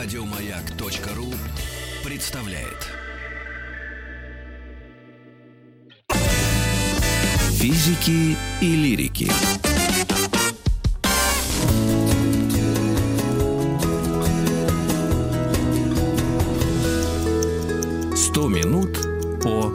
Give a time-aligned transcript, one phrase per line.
[0.00, 1.34] Радиомаяк.ру
[2.08, 2.86] представляет.
[7.58, 9.28] Физики и лирики.
[18.14, 19.00] Сто минут
[19.42, 19.72] по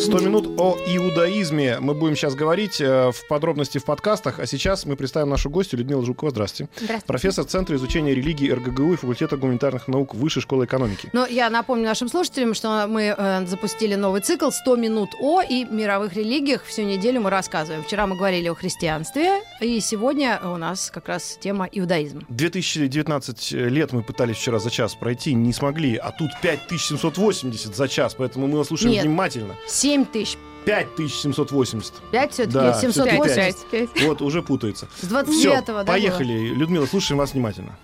[0.00, 4.86] 100 минут о иудаизме мы будем сейчас говорить э, в подробности в подкастах, а сейчас
[4.86, 6.30] мы представим нашу гостью Людмила Жукова.
[6.30, 6.70] Здравствуйте.
[6.76, 7.06] Здравствуйте.
[7.06, 11.08] Профессор Центра изучения религии РГГУ и факультета гуманитарных наук Высшей школы экономики.
[11.12, 15.64] Но я напомню нашим слушателям, что мы э, запустили новый цикл «100 минут о» и
[15.64, 16.64] мировых религиях.
[16.64, 17.82] Всю неделю мы рассказываем.
[17.82, 22.24] Вчера мы говорили о христианстве, и сегодня у нас как раз тема иудаизм.
[22.28, 28.14] 2019 лет мы пытались вчера за час пройти, не смогли, а тут 5780 за час,
[28.14, 29.04] поэтому мы вас слушаем Нет.
[29.04, 29.56] внимательно.
[29.66, 30.38] 7 тысяч.
[30.64, 31.94] 5780.
[32.10, 32.54] 5 все-таки?
[32.54, 33.56] Да, 780?
[33.56, 34.88] всё-таки Вот, уже путается.
[35.00, 36.32] С 29 Все, да, поехали.
[36.32, 37.76] Людмила, слушаем вас внимательно.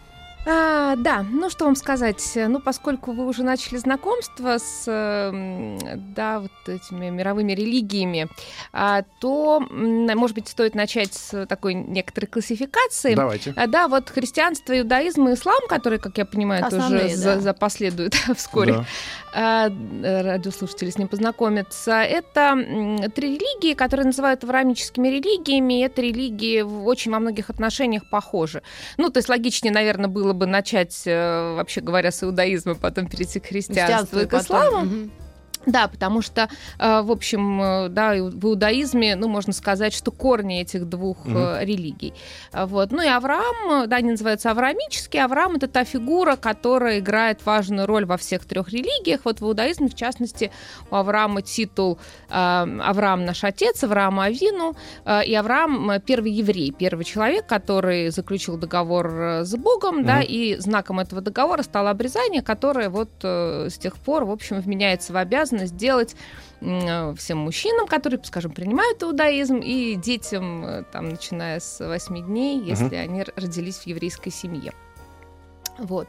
[0.46, 2.22] А, да, ну что вам сказать?
[2.34, 5.78] Ну, поскольку вы уже начали знакомство с, эм,
[6.14, 8.26] да, вот этими мировыми религиями,
[8.72, 13.14] а, то, может быть, стоит начать с такой некоторой классификации.
[13.14, 13.52] Давайте.
[13.54, 17.34] А, да, вот христианство, иудаизм и ислам, которые, как я понимаю, Основные, тоже да.
[17.34, 18.84] за, за последуют вскоре Да.
[19.34, 22.00] а, э, радиослушатели с ним познакомятся.
[22.00, 22.56] Это
[23.14, 25.80] три религии, которые называют авраамическими религиями.
[25.80, 28.62] и Это религии в- очень во многих отношениях похожи.
[28.96, 33.40] Ну, то есть логичнее, наверное, было бы начать, э, вообще говоря, с иудаизма, потом перейти
[33.40, 34.80] к христианству и к исламу.
[34.80, 35.10] Мгм.
[35.66, 40.62] Да, потому что, э, в общем, э, да, в иудаизме, ну, можно сказать, что корни
[40.62, 42.14] этих двух э, религий.
[42.52, 42.92] Вот.
[42.92, 45.24] Ну и Авраам, да, они называются авраамические.
[45.24, 49.20] Авраам— это та фигура, которая играет важную роль во всех трех религиях.
[49.24, 50.50] Вот в иудаизме, в частности,
[50.90, 51.98] у Авраама титул
[52.30, 54.74] «Авраам наш отец», «Авраам Авину»,
[55.26, 60.26] и Авраам первый еврей, первый человек, который заключил договор с Богом, да, Мгм.
[60.28, 65.16] и знаком этого договора стало обрезание, которое вот с тех пор, в общем, вменяется в
[65.16, 66.14] обязанность делать
[66.60, 72.20] м, э, всем мужчинам, которые, скажем, принимают иудаизм, и детям, э, там, начиная с 8
[72.26, 74.72] дней, если они р- родились в еврейской семье.
[75.78, 76.08] Вот.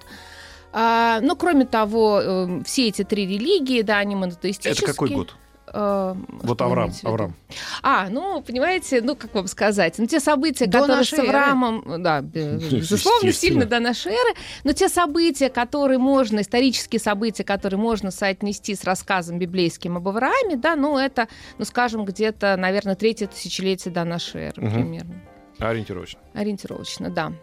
[0.73, 4.83] А, ну, кроме того, э, все эти три религии, да, они монотеистические.
[4.83, 5.35] Это какой год?
[5.73, 6.91] Э, Вот Авраам.
[7.03, 7.33] Авраам.
[7.81, 12.03] А, ну, понимаете, ну, как вам сказать, ну, те события, До которые нашей с Авраамом,
[12.03, 14.33] да, бе- безусловно, сильно до нашей эры,
[14.63, 20.55] но те события, которые можно, исторические события, которые можно соотнести с рассказом библейским об Аврааме,
[20.57, 21.27] да, ну, это,
[21.57, 24.73] ну, скажем, где-то, наверное, третье тысячелетие до нашей эры Мгм.
[24.73, 25.15] примерно.
[25.59, 26.19] Ориентировочно.
[26.33, 27.33] Ориентировочно, да.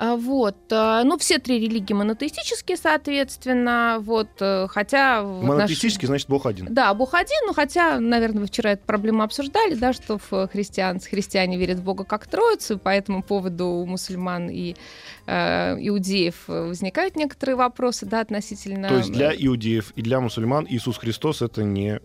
[0.00, 5.22] А, Вот, а, ну, все три религии монотеистические, соответственно, вот, э, хотя...
[5.22, 5.70] в наш-
[6.06, 6.68] значит, Бог один.
[6.70, 11.00] да, Бог один, ну хотя, наверное, вы вчера эту проблему обсуждали, да, что в христиан,
[11.00, 14.76] христиане верят в Бога как Троицу, по этому поводу у мусульман и
[15.26, 18.88] э, иудеев возникают некоторые вопросы, да, относительно...
[18.88, 22.00] То есть для иудеев и для мусульман Иисус Христос это не...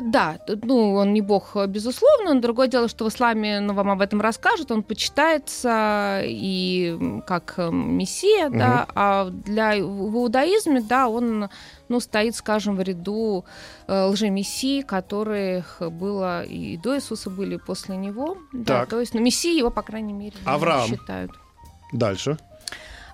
[0.00, 3.74] Да, т- ну, он не бог, э, безусловно, но другое дело, что в исламе, ну,
[3.74, 6.96] вам об этом расскажут, он почитается и
[7.26, 11.48] как э, мессия, да, а для, в иудаизме, да, он,
[11.88, 13.44] ну, стоит, скажем, в ряду
[13.88, 18.90] э, лжемессий, которых было и до Иисуса были, и после него, да, Так.
[18.90, 20.88] то есть, ну, мессии его, по крайней мере, Авраам.
[20.88, 21.32] считают.
[21.92, 22.38] Дальше.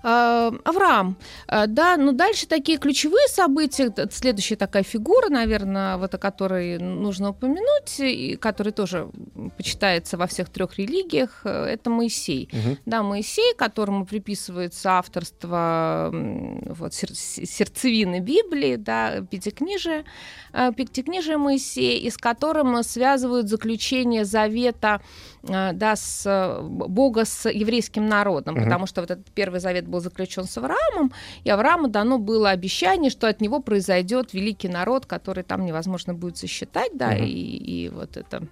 [0.08, 1.16] А, Авраам,
[1.48, 7.30] А, да, ну дальше такие ключевые события, следующая такая фигура, наверное, вот о которой нужно
[7.30, 9.08] упомянуть, и который тоже
[9.56, 12.48] почитается во всех трех религиях, э, это Моисей.
[12.52, 12.78] Мгм.
[12.86, 20.04] Да, Моисей, которому приписывается авторство вот, сердцевины Библии, да, пятикнижие,
[20.52, 27.48] э, пятикнижие Моисея, и с которым связывают заключение завета э, да, с э, Бога с
[27.50, 28.64] еврейским народом, Мгм.
[28.64, 31.12] потому что вот этот первый завет был заключен с Авраамом,
[31.44, 36.36] и Аврааму дано было обещание, что от него произойдет великий народ, который там невозможно будет
[36.36, 37.24] сосчитать, да, Мгм.
[37.24, 38.42] и, и вот это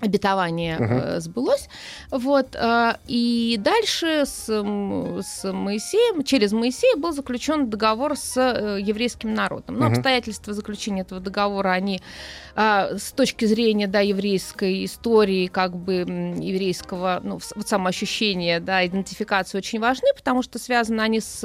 [0.00, 1.68] обетование э, сбылось.
[2.10, 9.32] Вот, э, и дальше с, с Моисеем, через Моисея был заключен договор с э, еврейским
[9.32, 9.78] народом.
[9.78, 9.94] Но Мгм.
[9.94, 12.00] обстоятельства заключения этого договора, они
[12.56, 19.80] с точки зрения да, еврейской истории, как бы еврейского ну, вот самоощущения, да, идентификации очень
[19.80, 21.42] важны, потому что связаны они с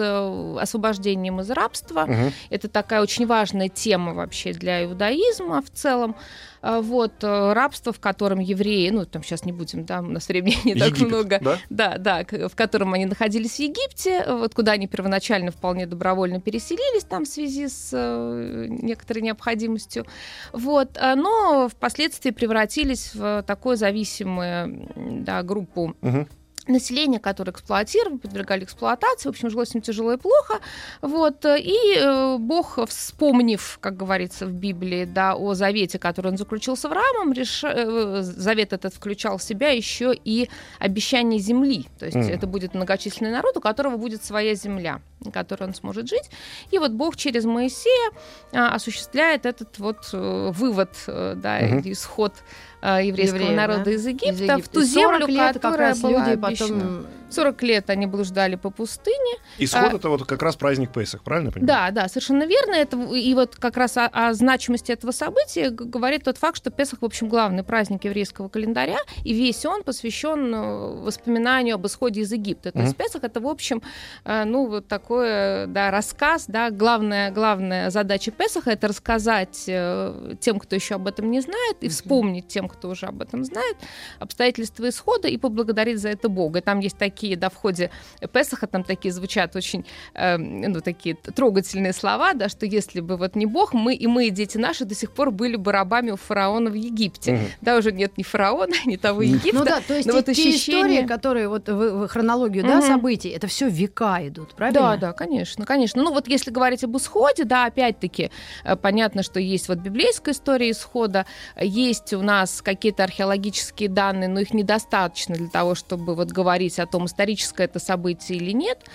[0.59, 2.05] освобождением из рабства.
[2.05, 2.31] Мгм.
[2.51, 6.15] Это такая очень важная тема вообще для иудаизма в целом.
[6.61, 10.27] А, Вот э, рабство, в котором евреи, ну там сейчас не будем, да, у нас
[10.27, 11.57] времени не так Египет, много, да?
[11.69, 17.03] да, да, в котором они находились в Египте, вот куда они первоначально вполне добровольно переселились
[17.03, 20.05] там в связи с э, некоторой необходимостью,
[20.53, 24.89] вот, а, но впоследствии превратились в такую зависимую
[25.23, 26.27] да, группу Мгм.
[26.69, 30.59] Население, которое эксплуатировали, подвергали эксплуатации, в общем, жилось им тяжело и плохо,
[31.01, 36.75] вот, и э, Бог, вспомнив, как говорится в Библии, да, о завете, который он заключил
[36.75, 37.63] с Авраамом, реш...
[37.63, 40.49] э, завет этот включал в себя еще и
[40.79, 42.31] обещание земли, то есть mm.
[42.31, 46.29] это будет многочисленный народ, у которого будет своя земля, на которой он сможет жить,
[46.71, 48.11] и вот Бог через Моисея
[48.53, 51.91] а, осуществляет этот вот э, вывод, э, да, mm-hmm.
[51.91, 52.33] исход
[52.81, 53.91] э, еврейского Евреев, народа да?
[53.91, 54.61] из Египта, Из Египта.
[54.63, 56.79] в ту И 40 землю, лет как которая раз была люди обещана.
[56.79, 59.35] потом 40 лет они блуждали по пустыне.
[59.59, 61.67] Исход А- это вот как раз праздник Песах, правильно я понимаю?
[61.67, 62.73] Да, да, совершенно верно.
[62.73, 67.01] Это, и вот как раз о, о значимости этого события говорит тот факт, что Песах,
[67.01, 72.31] в общем, главный праздник еврейского календаря, и весь он посвящен э, воспоминанию об исходе из
[72.31, 72.71] Египта.
[72.71, 73.83] То есть Песах это, в общем,
[74.25, 80.57] э, ну, вот такой, да, рассказ, да, главная, главная задача Песаха это рассказать э, тем,
[80.59, 83.75] кто еще об этом не знает, и вспомнить тем, кто уже об этом знает,
[84.19, 86.59] обстоятельства исхода и поблагодарить за это Бога.
[86.59, 87.89] И там есть такие, да, в ходе
[88.33, 93.35] Песаха там такие звучат очень, э, ну, такие трогательные слова, да, что если бы вот
[93.35, 96.15] не Бог, мы и мы, и дети наши, до сих пор были бы рабами у
[96.15, 97.33] фараона вЕгипте.
[97.33, 97.45] Мгм.
[97.61, 99.57] Да, уже нет ни фараона, ни того Египта.
[99.59, 100.55] Ну да, то есть вот те ощущение-
[101.01, 102.87] истории, которые вот в, в хронологию да, Мгм.
[102.87, 104.79] событий, это все века идут, правильно?
[104.79, 106.01] Да, да, конечно, конечно.
[106.03, 108.31] Ну вот если говорить об исходе, да, опять-таки
[108.63, 111.25] э, понятно, что есть вот библейская история исхода,
[111.55, 116.79] э, есть у нас какие-то археологические данные, но их недостаточно для того, чтобы вот говорить
[116.79, 118.85] о том, историческое это событие или нет.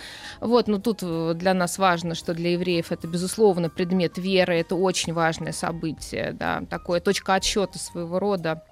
[0.41, 4.75] Вот, но тут э, для нас важно, что для евреев это, безусловно, предмет веры, это
[4.75, 8.63] очень важное событие, да, такое точка отсчета своего рода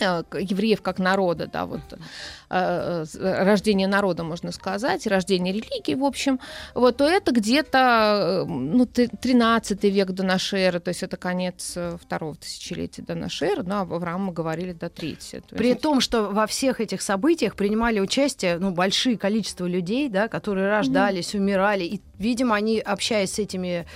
[0.00, 1.80] евреев как народа, да, вот
[2.50, 6.40] э, э, рождение народа, можно сказать, рождение религии, в общем,
[6.74, 11.16] вот, то это где-то, э, ну, т- 13 век до нашей эры, то есть это
[11.16, 15.42] конец э, второго тысячелетия до нашей эры, ну, об Аврааме мы говорили до третьего.
[15.42, 20.08] То При есть- том, что во всех этих событиях принимали участие ну, большие количество людей,
[20.08, 21.84] да, которые рождались, умирали.
[21.84, 23.86] И, видимо, они, общаясь с этими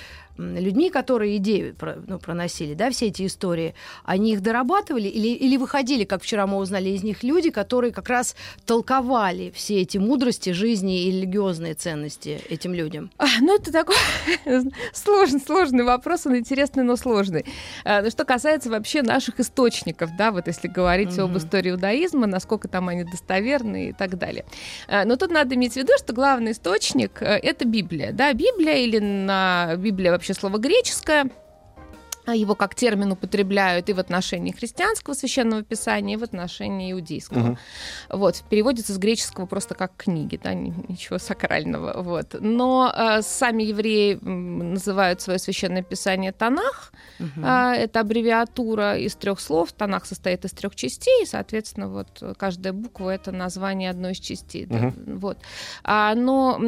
[0.40, 1.74] людьми, которые идею
[2.06, 6.56] ну, проносили, да, все эти истории, они их дорабатывали или, или выходили, как вчера мы
[6.58, 8.34] узнали из них, люди, которые как раз
[8.66, 13.10] толковали все эти мудрости жизни и религиозные ценности этим людям?
[13.18, 13.96] А, Ну, это такой
[14.92, 17.44] сложный, сложный вопрос, он интересный, но сложный.
[17.84, 21.38] А, ну, Что касается вообще наших источников, да, вот если говорить об Мгм.
[21.38, 24.44] истории иудаизма, насколько там они достоверны и так далее.
[24.88, 28.76] А, Но тут надо иметь в виду, что главный источник э,— это Библия, да, Библия
[28.76, 31.30] или на Библия вообще слово греческое,
[32.26, 37.38] а его как термин употребляют и в отношении христианского священного писания, и в отношении иудейского.
[37.38, 37.58] Мгм.
[38.10, 42.02] Вот, переводится с греческого просто как книги, да, ни- ничего сакрального.
[42.02, 42.36] Вот.
[42.38, 46.92] Но э, сами евреи называют свое священное писание Танах.
[47.18, 47.42] Мгм.
[47.44, 49.72] А, это аббревиатура из трех слов.
[49.72, 54.20] Танах состоит из трех частей, и, соответственно, вот э, каждая буква это название одной из
[54.20, 54.66] частей.
[54.66, 55.38] да, вот.
[55.84, 56.60] А, но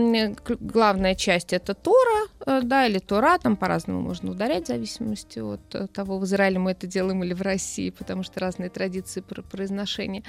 [0.61, 2.32] главная часть это Тора, э,
[2.63, 6.73] да, или Тора, там по-разному можно ударять в зависимости от э, того, в Израиле мы
[6.73, 10.23] это делаем или в России, потому что разные традиции про- произношения.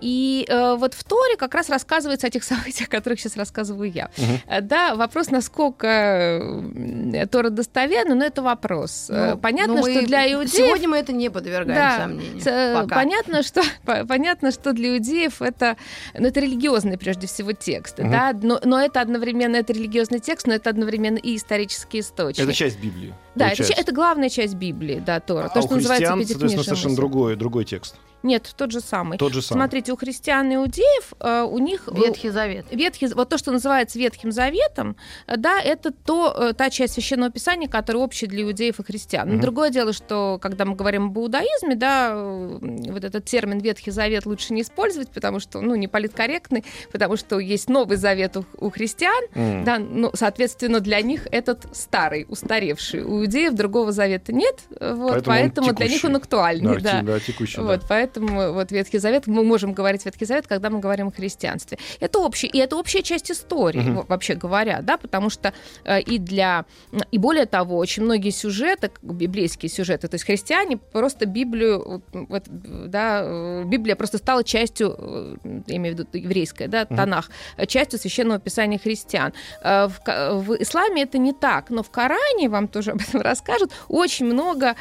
[0.00, 3.90] И э, вот в Торе как раз рассказывается о тех событиях, о которых сейчас рассказываю
[3.90, 4.10] я.
[4.46, 9.08] Э, Да, вопрос, насколько э, Тора достоверна, но это вопрос.
[9.10, 10.50] Э, Ну, Понятно, ну, что для иудеев...
[10.52, 12.40] Сегодня мы это не подвергаем Да, сомнению.
[12.40, 12.94] С- э, Пока.
[12.94, 15.76] Понятно, что по- понятно, что для иудеев это,
[16.18, 18.12] ну, это религиозные прежде всего тексты, Мгм.
[18.12, 22.44] да, но, но это одновременно это религиозный текст, но это одновременно и исторический источник.
[22.44, 23.14] Это часть Библии.
[23.34, 23.74] да, это, получается.
[23.74, 25.46] ча- это главная часть Библии, да, Тора.
[25.46, 27.96] а то, у что называется христиан, соответственно, совершенно другой, другой текст.
[28.22, 29.16] Нет, тот же самый.
[29.18, 29.60] Тот же самый.
[29.60, 32.66] Смотрите, у христиан и иудеев э, у них э, Ветхий Завет.
[32.72, 34.96] Ветхий, вот то, что называется Ветхим Заветом,
[35.26, 39.28] э, да, это то, э, та часть священного писания, которая общая для иудеев и христиан.
[39.28, 39.42] Но Мгм.
[39.42, 42.58] другое дело, что когда мы говорим об иудаизме, да, э,
[42.90, 47.38] вот этот термин Ветхий Завет лучше не использовать, потому что, ну, не политкорректный, потому что
[47.38, 49.64] есть Новый Завет у, у христиан, М.
[49.64, 53.02] да, ну, соответственно, для них этот старый, устаревший.
[53.04, 57.02] У иудеев другого завета нет, вот, Поэтому поэтому, для них он актуальный, Да, да.
[57.02, 57.62] да, текущий, да.
[57.62, 61.78] Вот, поэтому вот Ветхий Завет, мы можем говорить Ветхий Завет, когда мы говорим о христианстве.
[62.00, 65.52] Это общий, и это общая часть истории, во- вообще говоря, да, потому что
[65.84, 66.64] э, и для,
[67.10, 73.20] и более того, очень многие сюжеты, библейские сюжеты, то есть христиане просто Библию, вот, да,
[73.24, 75.36] э, Библия просто стала частью, э,
[75.66, 76.84] я имею в виду еврейская, да.
[76.86, 77.30] Танах,
[77.66, 79.32] частью священного писания христиан.
[79.62, 80.00] Э, В,
[80.48, 84.74] в исламе это не так, но в Коране, вам тоже об этом расскажут, очень много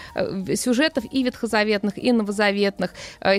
[0.56, 2.94] сюжетов и ветхозаветных, и новозаветных,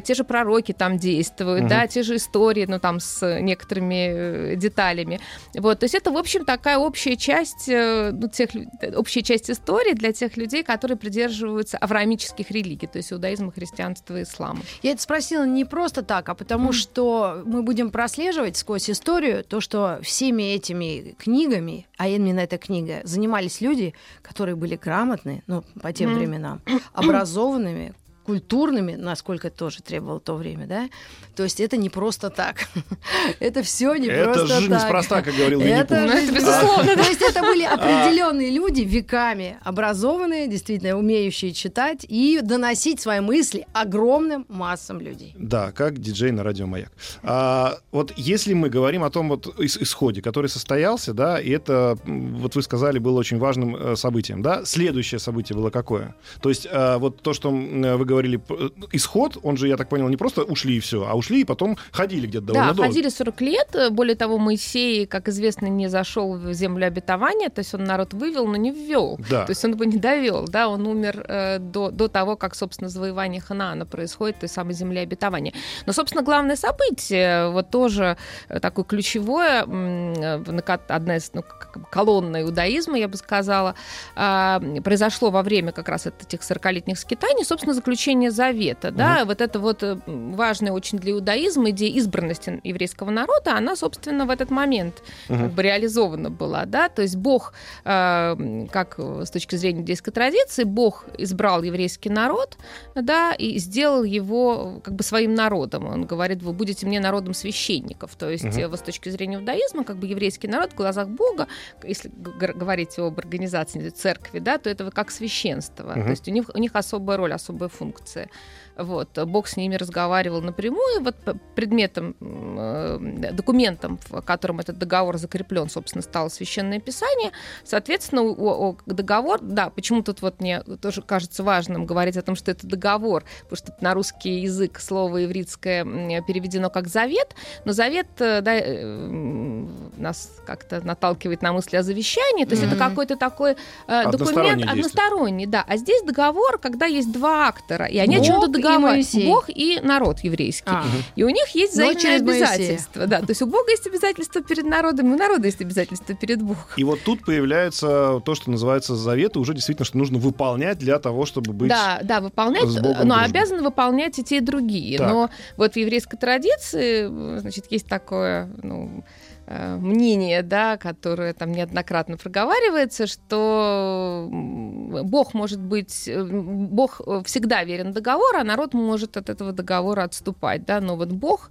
[0.05, 1.69] те же пророки там действуют, Мгм.
[1.69, 5.21] да, те же истории, ну, там, с некоторыми э, деталями.
[5.55, 8.51] Вот, то есть это, в общем, такая общая часть, э, ну, тех,
[8.97, 14.23] общая часть истории для тех людей, которые придерживаются авраамических религий, то есть иудаизма, христианства и
[14.23, 14.61] ислама.
[14.83, 19.61] Я это спросила не просто так, а потому что мы будем прослеживать сквозь историю то,
[19.61, 25.93] что всеми этими книгами, а именно эта книга, занимались люди, которые были грамотны, ну, по
[25.93, 26.19] тем Мгм.
[26.19, 27.95] временам, образованными,
[28.29, 30.91] культурными, насколько это тоже требовало то время, да?
[31.35, 32.57] То есть это не просто так.
[33.41, 34.83] это все не Это просто же так.
[34.83, 36.01] неспроста, как говорил Это.
[36.01, 37.03] Ну, жизнь это безусловно, да.
[37.03, 43.67] То есть это были определенные люди веками, образованные, действительно умеющие читать и доносить свои мысли
[43.73, 45.35] огромным массам людей.
[45.39, 46.93] Да, как диджей на радио Маяк.
[47.23, 51.97] А, вот если мы говорим о том вот ис- исходе, который состоялся, да, и это,
[52.05, 56.15] вот вы сказали, было очень важным э, событием, да, следующее событие было какое?
[56.43, 59.89] То есть э, вот то, что м, вы говорили, п- исход, он же, я так
[59.89, 62.89] понял, не просто ушли и все, а ушли и потом ходили где-то довольно Да, долго.
[62.89, 63.77] ходили 40 лет.
[63.91, 68.47] Более того, Моисей, как известно, не зашел в землю обетования, то есть он народ вывел,
[68.47, 69.19] но не ввел.
[69.31, 69.45] Да.
[69.45, 72.89] То есть он его не довел, да, он умер э, до, до того, как, собственно,
[72.89, 75.53] завоевание Ханаана происходит, той самой земли обетования.
[75.87, 78.17] Но, собственно, главное событие, вот тоже
[78.49, 81.43] э, такое ключевое, э, одна из ну,
[81.91, 83.75] колонна иудаизма, я бы сказала,
[84.17, 89.59] а, произошло во время как раз этих 40-летних скитаний, собственно, заключение завета, да, вот это
[89.61, 95.03] вот э, важная очень для иудаизма идея избранности еврейского народа, она, собственно, в этот момент
[95.29, 95.39] Мгм.
[95.45, 97.53] как бы реализована была, да, то есть Бог,
[97.85, 102.57] э, как э, с точки зрения иудейской традиции, Бог избрал еврейский народ,
[102.95, 105.87] да, и сделал его э, как бы своим народом.
[105.87, 109.97] Он говорит, вы будете мне народом священников, то есть вот с точки зрения иудаизма, как
[109.97, 111.47] бы еврейский народ в глазах Бога,
[111.85, 112.11] если
[112.55, 116.05] говорить об организации церкви, да, то это как священство, Мгм.
[116.05, 117.98] то есть у них, у них особая роль, особая функция.
[117.99, 118.31] продукции.
[118.79, 119.09] Вот.
[119.27, 121.03] Бог с ними разговаривал напрямую.
[121.03, 121.17] Вот
[121.57, 122.99] предметом, э,
[123.33, 127.33] документом, в котором этот договор закреплен, собственно, стало Священное Писание.
[127.65, 132.37] Соответственно, о- о- договор, да, почему тут вот мне тоже кажется важным говорить о том,
[132.37, 135.85] что это договор, потому что на русский язык слово ивритское
[136.23, 139.67] переведено как завет, но завет э, да, э,
[139.97, 142.89] нас как-то наталкивает на мысли о завещании, то есть это Мгм.
[142.89, 143.57] какой-то такой
[143.89, 144.71] э, документ действие.
[144.71, 145.65] односторонний, да.
[145.67, 148.79] А здесь договор, когда есть два актора, и они о Бог чем-то и.
[148.79, 149.27] Моисей.
[149.27, 150.71] Бог и народ еврейский.
[150.71, 150.85] А.
[151.17, 153.07] И у них есть взаимные обязательства.
[153.07, 153.21] Да.
[153.21, 156.65] То есть у Бога есть обязательства перед народом, и у народа есть обязательства перед Богом.
[156.77, 161.27] И вот тут появляется то, что называется заветы, уже действительно, что нужно выполнять для того,
[161.27, 161.69] чтобы быть...
[161.69, 163.25] Да, да, выполнять, с Богом но дружбой.
[163.25, 164.99] обязаны выполнять и те, и другие.
[164.99, 165.11] Так.
[165.11, 167.07] Но вот в еврейской традиции,
[167.39, 169.05] значит, есть такое, ну,
[169.49, 177.93] мнение, да, которое там неоднократно проговаривается, что Бог может быть, э, Бог э, всегда верен
[177.93, 181.51] договору, а народ может от этого договора отступать, да, но вот Бог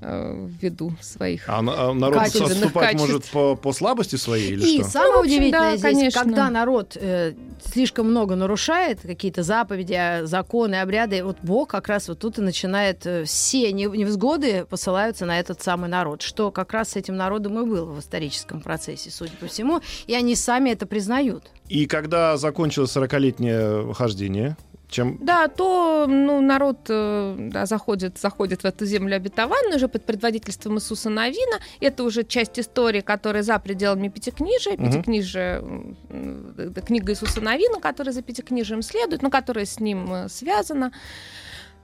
[0.00, 3.08] э, ввиду своих А, а народ отступать качеств.
[3.08, 4.90] может по, по слабости своей или И что?
[4.90, 6.22] самое Ну, общем, удивительное да, здесь, конечно.
[6.22, 7.34] когда народ э,
[7.64, 12.42] слишком много нарушает какие-то заповеди, а, законы, обряды, вот Бог как раз вот тут и
[12.42, 17.16] начинает э, все нев- невзгоды посылаются на этот самый народ, что как раз с этим
[17.16, 21.44] народом и было в историческом процессе, судя по всему, и они сами это признают.
[21.68, 24.56] И когда закончилось 40-летнее хождение,
[24.88, 25.18] чем...
[25.20, 30.76] Да, то ну, народ э, да, заходит, заходит в эту землю обетованную уже под предводительством
[30.76, 31.60] Иисуса Навина.
[31.80, 34.74] Это уже часть истории, которая за пределами Пятикнижия.
[34.74, 34.86] Мгм.
[34.86, 35.58] Пятикнижие,
[36.10, 40.92] м, это книга Иисуса Навина, которая за Пятикнижием следует, но которая с ним э, связана.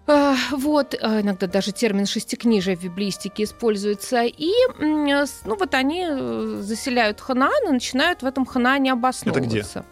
[0.07, 4.25] А, Вот, а, иногда даже термин шестикнижие в библистике используется.
[4.25, 9.85] И, с- ну, вот они э, заселяют Ханаан и начинают в этом Ханаане обосновываться.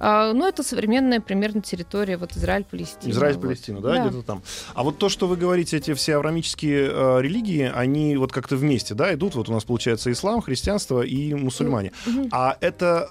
[0.00, 3.12] А, Ну, это современная примерно территория вот Израиль-Палестина.
[3.12, 3.42] Израиль, Вот.
[3.42, 4.42] Палестина, да, где-то там.
[4.74, 8.94] А вот то, что вы говорите, эти все аврамические э, религии, они вот как-то вместе,
[8.94, 9.36] да, идут.
[9.36, 11.92] Вот у нас получается ислам, христианство и мусульмане.
[12.06, 12.28] Мгм.
[12.32, 13.08] А это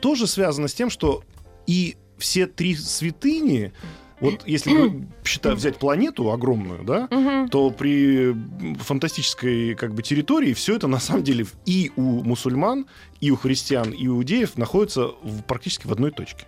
[0.00, 1.22] тоже связано с тем, что
[1.68, 3.72] и все три святыни,
[4.20, 7.48] вот если бы счита- взять планету огромную, да, Мгм.
[7.48, 8.34] то при
[8.80, 12.86] фантастической как бы территории все это на самом деле и у мусульман,
[13.20, 16.46] и у христиан, и у иудеев находится в- практически в одной точке.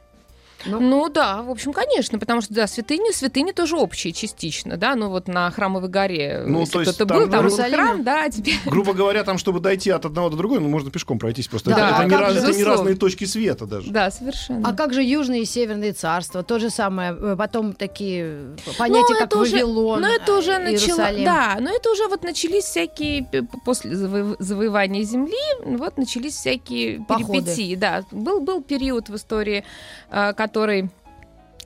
[0.67, 5.09] Ну да, в общем, конечно, потому что да, святыни, святыни тоже общие частично, да, ну
[5.09, 7.77] вот на Храмовой горе, Ну, если то есть кто-то там- был, там был Иерусалиме.
[7.77, 10.91] храм, да, а теперь Грубо говоря, там, чтобы дойти от одного до другого, ну, можно
[10.91, 11.71] пешком пройтись просто.
[11.71, 13.91] Да, это, это а не, как раз- это не разные точки света даже.
[13.91, 14.69] Да, совершенно.
[14.69, 16.43] А как же южные и северные царства?
[16.43, 17.17] То же самое.
[17.19, 20.73] э, Потом такие понятия, как это уже- Вавилон, Но это уже э, начало,
[21.09, 21.25] Иерусалим.
[21.25, 23.29] да, но это уже вот начались всякие
[23.65, 25.33] после заво- завоевания земли,
[25.65, 27.33] вот начались всякие Походы.
[27.43, 28.03] перипетии, да.
[28.11, 29.65] Был был период в истории,
[30.11, 30.91] э, который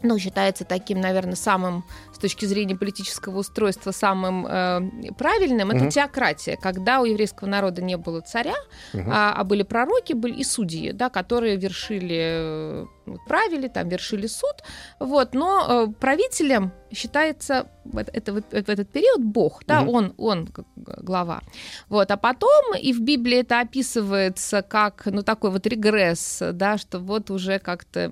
[0.05, 5.91] ну, считается таким, наверное, самым с точки зрения политического устройства самым э, правильным, это Мгм.
[5.91, 8.57] теократия, когда у еврейского народа не было царя,
[8.93, 9.11] Мгм.
[9.13, 12.87] а, а были пророки, были и судьи, да, которые вершили, э,
[13.27, 14.55] правили, там вершили суд,
[14.99, 19.89] вот, но э, правителем считается в, эт- это, в этот период Бог, да, Мгм.
[19.91, 21.41] он, он глава,
[21.89, 26.99] вот, а потом и в Библии это описывается как, ну, такой вот регресс, да, что
[26.99, 28.11] вот уже как-то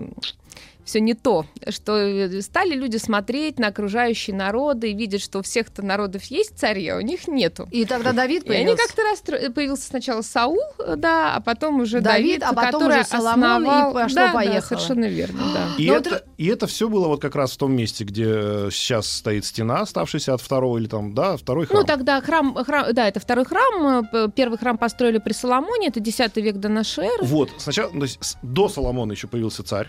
[0.82, 5.42] все не то, что э, стали люди смотреть на окружающие народы и видят, что у
[5.42, 7.68] всех-то народов есть цари, а у них нету.
[7.70, 8.86] И тогда Давид И они появился.
[8.88, 9.50] как-то расстро...
[9.52, 13.66] появился сначала Саул, э, да, а потом уже Давид, Давид, а потом уже Соломон, и
[13.68, 13.92] основал...
[13.92, 14.60] пошло-поехало.
[14.70, 15.68] Да, да, совершенно верно, да.
[15.78, 18.68] И, Но это, и это все было вот как раз в том месте, где э,
[18.72, 21.80] сейчас стоит стена, оставшаяся от второго или там, да, второй храм.
[21.80, 24.04] Ну, тогда храм, храм, да, это второй храм.
[24.12, 27.22] э, Первый храм построили при Соломоне, это 10 век до нашей эры.
[27.24, 29.88] Вот, сначала, то есть до Соломона еще появился царь.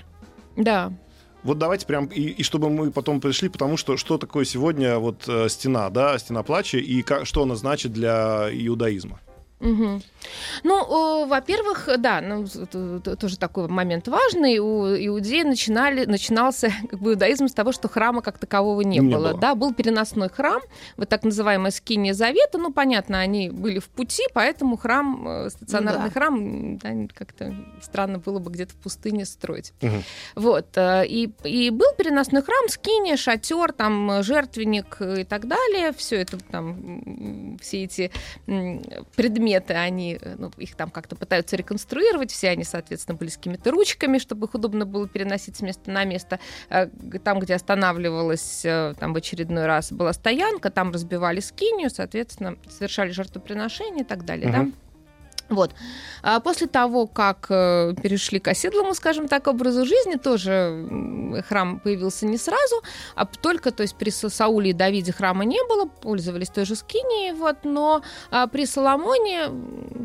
[0.57, 0.91] Да.
[1.43, 5.23] Вот давайте прям, и, и чтобы мы потом пришли, потому что что такое сегодня вот
[5.27, 9.19] э, стена, да, стена плача, и ка- что она значит для иудаизма.
[9.61, 10.01] Мгм.
[10.63, 12.45] Ну, э, во-первых, да, ну,
[13.15, 14.59] тоже такой момент важный.
[14.59, 19.15] У иудеи начинали, начинался как бы иудаизм с того, что храма как такового не, Не
[19.15, 19.29] было.
[19.29, 19.39] было.
[19.39, 20.61] Да, был переносной храм,
[20.97, 22.57] вот так называемая скиния завета.
[22.57, 26.13] Ну, понятно, они были в пути, поэтому храм, э, стационарный Ну да.
[26.13, 29.73] храм, да, как-то странно было бы где-то в пустыне строить.
[29.81, 30.03] Мгм.
[30.35, 30.67] Вот.
[30.75, 35.91] э, И, и был переносной храм, скиния, шатер, там э, жертвенник и так далее.
[35.95, 38.11] Все это там, все эти
[38.47, 38.81] м,
[39.51, 42.31] предметы, они, э, ну, их там как-то пытаются реконструировать.
[42.31, 46.05] Все они, соответственно, были с какими-то ручками, чтобы их удобно было переносить с места на
[46.05, 46.39] место.
[46.69, 46.87] Э,
[47.23, 53.11] Там, где останавливалась э, там в очередной раз была стоянка, там разбивали скинию, соответственно, совершали
[53.11, 54.51] жертвоприношения и так далее.
[54.51, 54.71] да.
[55.51, 55.71] Вот.
[56.23, 60.87] А после того, как э, перешли к оседлому, скажем так, образу жизни, тоже
[61.47, 62.81] храм появился не сразу,
[63.15, 66.75] а только, то есть при Са- Сауле и Давиде храма не было, пользовались той же
[66.75, 69.49] скинией, вот, но а, при Соломоне...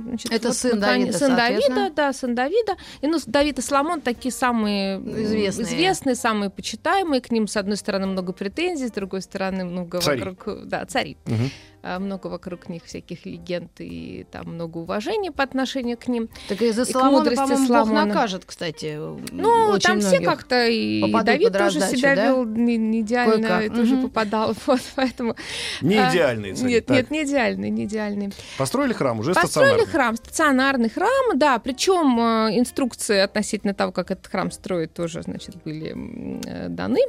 [0.04, 1.36] значит, Это вот сын Давида, сын.
[1.36, 2.76] Давида, да, сын Давида.
[3.02, 5.64] И, ну, Давид и Соломон такие самые Известные.
[5.66, 10.22] известные, самые почитаемые, к ним, с одной стороны, много претензий, с другой стороны, много Цари.
[10.22, 10.66] вокруг...
[10.66, 11.16] Да, цари.
[11.26, 11.50] Мгм.
[11.88, 16.28] А, много вокруг них всяких легенд и там много уважения по отношению к ним.
[16.48, 18.04] Так и за И Соломона, мудрости по-моему, Бог Соломона.
[18.06, 18.96] накажет, кстати.
[19.30, 22.24] Ну, очень там все как-то и попадут Давид под тоже раздачу, себя да?
[22.26, 23.64] вел не, не идеально, Кое-как.
[23.64, 24.02] и тоже Мгм.
[24.08, 24.54] попадал.
[24.66, 25.36] Вот, поэтому
[25.80, 26.68] Не А, идеальные цари.
[26.72, 28.32] нет, Так, нет, не идеальный, не идеальный.
[28.58, 29.86] Построили храм уже Построили стационарный.
[29.92, 35.54] храм, стационарный храм, да, причем э, инструкции относительно того, как этот храм строить, тоже, значит,
[35.64, 35.94] были
[36.46, 37.00] э, даны.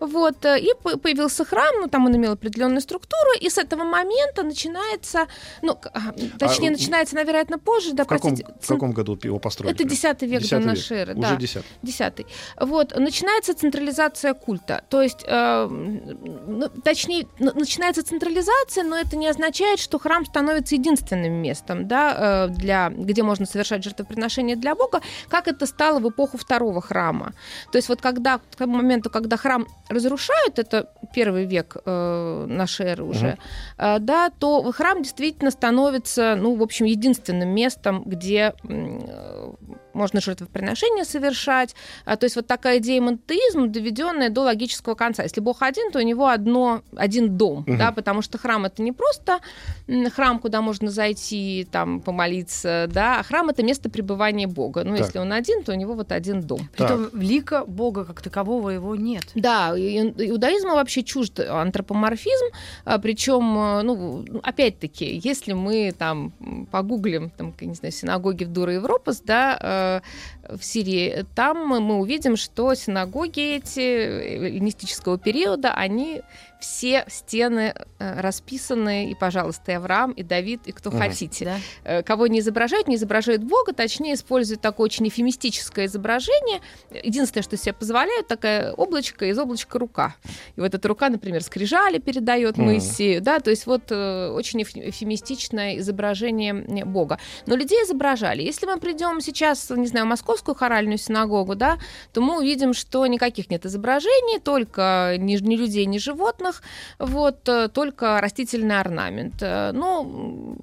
[0.00, 3.84] Вот, э, и по- появился храм, ну, там он имел определенную структуру, и с этого
[3.84, 5.26] момента начинается,
[5.62, 9.18] ну, а, точнее, А, начинается, наверное, вероятно, позже, да, В каком, простите, в каком году
[9.22, 9.74] его построили?
[9.74, 9.90] это прям?
[9.90, 11.36] 10 век до нашей эры, Уже да.
[11.36, 11.64] 10.
[11.82, 12.26] Десятый.
[12.60, 14.82] Вот, начинается централизация культа.
[14.88, 21.32] То есть, э, ну, точнее, начинается централизация, но это не означает, что храм становится единственным
[21.32, 26.38] местом, да, э, для, где можно совершать жертвоприношения для Бога, как это стало в эпоху
[26.38, 27.32] второго храма.
[27.72, 32.86] То есть вот когда, к тому моменту, когда храм разрушают, это первый век э, нашей
[32.86, 33.38] эры уже,
[33.78, 39.52] э, да, то храм действительно становится, ну, в общем, единственным местом, где э,
[39.92, 41.74] можно жертвоприношения совершать.
[42.04, 45.22] А, то есть вот такая идея монотеизма, доведенная до логического конца.
[45.24, 47.78] Если Бог один, то у него одно, один дом, Мгм.
[47.78, 49.40] да, потому что храм это не просто
[50.14, 54.84] храм, куда можно зайти, там, помолиться, да, а храм это место пребывания Бога.
[54.84, 55.06] Ну, Так.
[55.06, 56.68] если он один, то у него вот один дом.
[56.72, 59.24] Притом лика Бога как такового его нет.
[59.34, 62.46] Да, иудаизма вообще чужд антропоморфизм,
[63.02, 66.32] причем, ну, опять-таки, если мы там
[66.70, 70.02] погуглим, там, не знаю, синагоги в Дура Европас, да,
[70.48, 76.22] э, в Сирии, там мы увидим, что синагоги эти эллинистического периода, они
[76.60, 80.98] все стены э, расписаны, и, пожалуйста, и Авраам, и Давид, и кто Мгм.
[80.98, 81.44] хотите.
[81.44, 81.56] Да?
[81.84, 86.60] Э, Кого не изображают, не изображают Бога, точнее, используют такое очень эфемистическое изображение.
[86.90, 90.14] Единственное, что себе позволяют, такая облачко, из облачка рука.
[90.56, 92.66] И вот эта рука, например, скрижали передает Мгм.
[92.66, 97.18] Моисею, да, то есть вот э, очень эф- эфемистичное изображение э, Бога.
[97.46, 98.42] Но людей изображали.
[98.42, 101.78] Если мы придем сейчас, не знаю, в московскую хоральную синагогу, да,
[102.12, 106.47] то мы увидим, что никаких нет изображений, только ни, ни людей, ни животных,
[106.98, 109.34] вот, э, только растительный орнамент.
[109.42, 110.56] Э, Ну,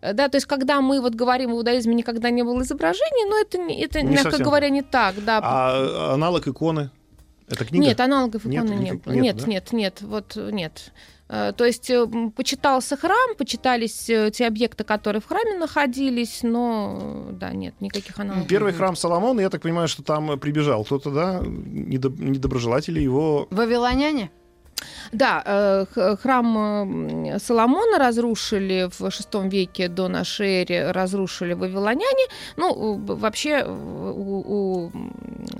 [0.00, 3.58] да, то есть, когда мы вот говорим, в иудаизме никогда не было изображений, но это,
[3.58, 5.40] не- это Не мягко совсем говоря, не так, да.
[5.42, 6.90] А аналог иконы?
[7.48, 7.84] Это книга?
[7.84, 9.12] Нет, аналогов Нет, иконы не никак- было.
[9.14, 9.46] нету, Нет, да?
[9.46, 10.92] нет, нет, вот нет.
[11.28, 11.90] Э, То есть
[12.36, 18.48] почитался храм, почитались те объекты, которые в храме находились, но да, нет, никаких аналогов.
[18.48, 23.46] Первый храм Соломона, я так понимаю, что там прибежал кто-то, да, недоб- недоброжелатели его...
[23.50, 24.30] Вавилоняне?
[25.12, 32.26] Да, э, храм э, Соломона разрушили в VI веке до нашей эры, разрушили вавилоняне.
[32.56, 34.92] Ну, вообще, у, у,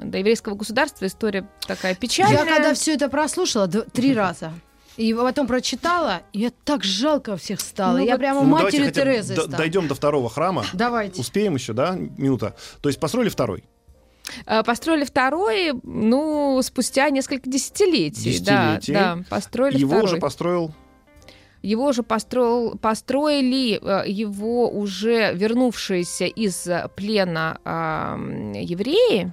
[0.03, 2.45] до еврейского государства история такая печальная.
[2.45, 4.53] Я когда все это прослушала три раза.
[4.99, 7.97] И потом прочитала, и я так жалко всех стало.
[7.97, 9.57] Ну я вот- прямо Ну, матерью Терезы д- стала.
[9.57, 10.67] дойдем до второго храма.
[10.75, 11.19] Давайте.
[11.19, 12.55] Успеем еще, да, минута.
[12.83, 13.65] То есть построили второй.
[14.47, 18.31] Э, Построили второй, ну, спустя несколько десятилетий.
[18.33, 18.93] Десятилетий.
[18.93, 20.05] Да, да, построили Его второй.
[20.07, 20.75] уже построил
[21.63, 29.33] Его уже построил, построили э, его уже вернувшиеся из плена м, евреи.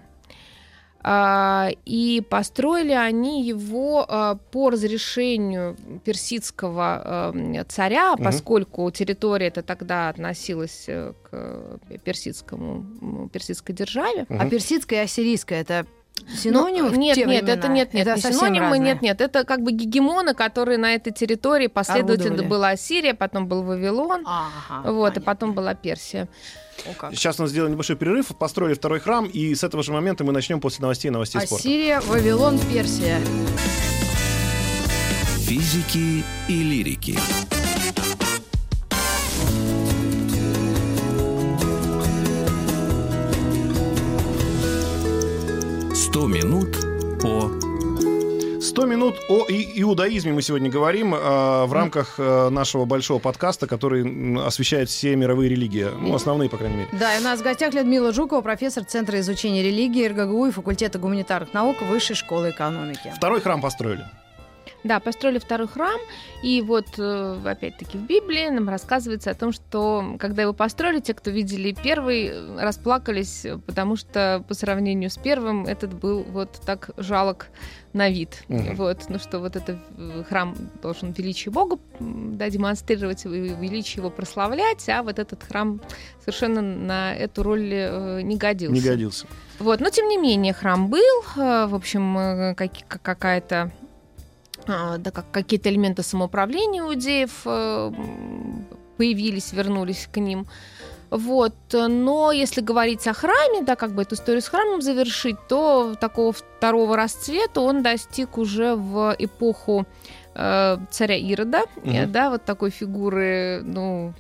[1.01, 7.01] А, И построили они его а, по разрешению персидского
[7.33, 14.25] а, царя, поскольку территория эта тогда относилась э, к персидскому, персидской державе.
[14.29, 15.85] А персидская и ассирийская это
[16.37, 17.53] синонимы Ну, нет, нет, времена?
[17.53, 18.79] это нет, нет, это не синонимы, разные.
[18.81, 22.49] нет, нет, это как бы гегемоны, которые на этой территории последовательно Орудовали.
[22.49, 25.21] была Сирия, потом был Вавилон, Ага, вот, и понятно.
[25.21, 26.27] потом была Персия.
[26.85, 27.15] О, как.
[27.15, 30.31] Сейчас у нас сделали небольшой перерыв, построили второй храм, и с этого же момента мы
[30.31, 31.67] начнем после новостей новостей спорта.
[31.67, 33.19] Ассирия, Вавилон, Персия.
[35.39, 37.17] Физики и лирики.
[45.95, 46.75] Сто минут
[47.21, 47.68] по
[48.61, 51.17] 100 минут о и- иудаизме мы сегодня говорим э,
[51.65, 54.03] в рамках э, нашего большого подкаста, который
[54.45, 55.87] освещает все мировые религии.
[55.97, 56.89] Ну, основные, по крайней мере.
[56.91, 60.99] Да, и у нас в гостях Людмила Жукова, профессор Центра изучения религии РГГУ и факультета
[60.99, 63.13] гуманитарных наук Высшей школы экономики.
[63.15, 64.05] Второй храм построили.
[64.83, 65.99] Да, построили второй храм,
[66.41, 71.13] и вот э, опять-таки в Библии нам рассказывается о том, что когда его построили, те,
[71.13, 76.61] кто видели первый, э, расплакались, э, потому что по сравнению с первым этот был вот
[76.65, 77.47] так жалок
[77.91, 78.43] на вид.
[78.47, 78.75] Мгм.
[78.75, 79.79] Вот, ну что вот этот
[80.29, 85.81] храм должен величие Бога да, демонстрировать, величие его прославлять, а вот этот храм
[86.21, 87.63] совершенно на эту роль
[88.23, 88.73] не годился.
[88.73, 89.27] Не годился.
[89.57, 93.71] Вот, но тем не менее храм был, в общем, как- как- какая-то
[94.69, 97.91] да, как какие-то элементы самоуправления иудеев э,
[98.97, 100.47] появились, вернулись к ним.
[101.09, 101.55] Вот.
[101.71, 106.33] Но если говорить о храме, да, как бы эту историю с храмом завершить, то такого
[106.33, 109.85] второго расцвета он достиг уже в эпоху
[110.35, 114.13] э, царя Ирода, э, да, вот такой фигуры, ну,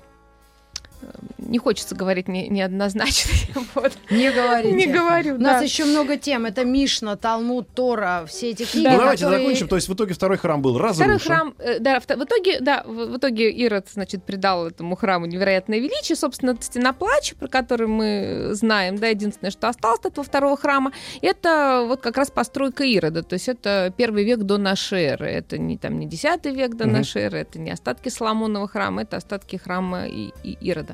[1.37, 3.31] не хочется говорить не- неоднозначно.
[3.75, 3.93] вот.
[4.11, 4.71] Не говорите.
[4.75, 5.63] Не говорю, У нас да.
[5.63, 6.45] еще много тем.
[6.45, 8.91] Это Мишна, Талмуд, Тора, все эти книги, Да.
[8.91, 9.67] ну, давайте которые- закончим.
[9.67, 11.17] То есть в итоге второй храм был разрушен.
[11.17, 14.95] Второй храм, э, да, в, в итоге, да, в, в итоге Ирод, значит, придал этому
[14.95, 16.15] храму невероятное величие.
[16.15, 20.91] Собственно, стена плача, про который мы знаем, да, единственное, что осталось от этого второго храма,
[21.21, 23.23] это вот как раз постройка Ирода.
[23.23, 25.27] То есть это первый век до нашей эры.
[25.27, 26.93] Это не там не десятый век до Мгм.
[26.93, 30.88] нашей эры, это не остатки Соломонова храма, это остатки храма и, и Ирода,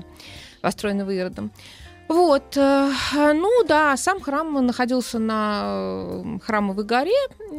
[0.62, 1.52] построенного Иродом.
[2.08, 7.12] Вот, э, ну да, сам храм находился на э, храмовой горе,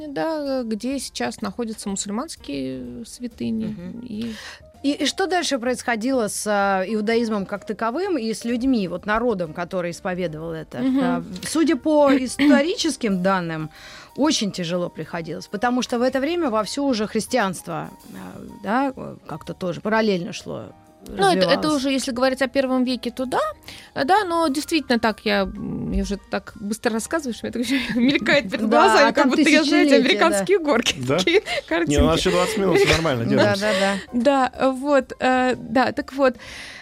[0.09, 3.66] да, где сейчас находятся мусульманские святыни.
[3.66, 4.01] Мгм.
[4.07, 4.35] И
[4.83, 9.53] И, и что дальше происходило с а, иудаизмом как таковым и с людьми, вот народом,
[9.53, 10.79] который исповедовал это?
[11.03, 13.70] А, судя по историческим данным,
[14.16, 17.90] очень тяжело приходилось, потому что в это время вовсю уже христианство,
[18.62, 18.92] да,
[19.27, 20.72] как-то тоже параллельно шло.
[21.08, 23.40] Ну, это, это уже, если говорить о первом веке, то да,
[23.94, 25.48] да, но действительно так я,
[25.92, 27.62] я уже так быстро рассказываю, что так
[27.94, 31.18] мелькает перед Да, глазами, а как будто я, знаете, американские горки, Да?
[31.18, 31.42] такие
[31.86, 33.96] Не, у нас еще 20 минут, все нормально Да, да, да.
[34.12, 36.38] Да, вот, э, да, так вот, э,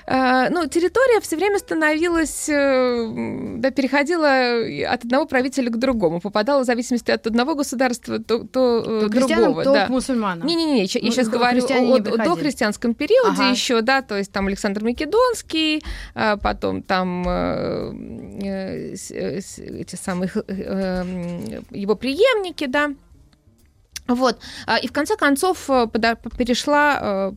[0.06, 6.64] ну, территория все время становилась, э, да, переходила от одного правителя к другому, попадала в
[6.66, 9.86] зависимости от одного государства, то, э, То к христианам, другого, то да.
[9.86, 10.46] к мусульманам.
[10.46, 13.50] Не-не-не, я сейчас говорю о, о дохристианском периоде Ага.
[13.50, 15.82] еще, да, то есть там Александр Македонский,
[16.14, 17.92] а, потом там э,
[18.42, 19.40] э, э,
[19.80, 21.04] эти самые э,
[21.70, 22.90] его преемники, да.
[24.06, 24.38] Вот.
[24.66, 25.86] А, И в конце концов э,
[26.36, 27.32] перешла э,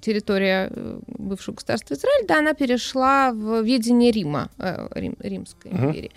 [0.00, 5.88] территория э, бывшего государства Израиль, да, она перешла в ведение Рима, э, Рим- Римской Мгм.
[5.90, 6.10] империи.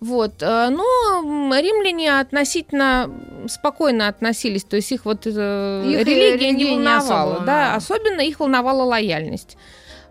[0.00, 0.42] Вот.
[0.42, 3.10] э, Но римляне относительно
[3.48, 6.04] спокойно относились, то есть их вот Их религия
[6.36, 7.74] религия не не особо волновала, да, волновала.
[7.74, 9.56] особенно их волновала лояльность.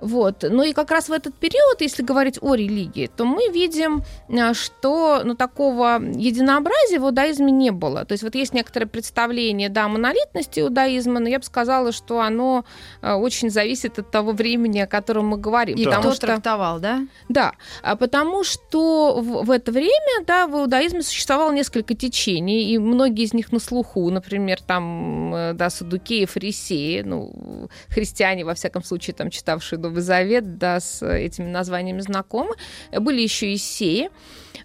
[0.02, 0.46] Вот.
[0.50, 4.54] Ну и как раз в этот период, если говорить о религии, то мы видим, э,
[4.54, 8.06] что ну, такого единообразия в иудаизме не было.
[8.06, 12.66] То есть вот есть некоторое представление, да, монолитности иудаизма, но я бы сказала, что оно
[13.02, 15.78] э, очень зависит от того времени, о котором мы говорим.
[15.78, 17.06] И потому кто что, трактовал, да?
[17.28, 22.78] Да, а потому что в, в это время, да, в иудаизме существовало несколько течений, и
[22.78, 28.84] многие из них на слуху, например, там, э, да, садукеи, фарисеи, ну, христиане, во всяком
[28.84, 32.56] случае, там, читавшие Новый Завет, да, с этими названиями знакомы,
[32.92, 34.10] были еще и сеи.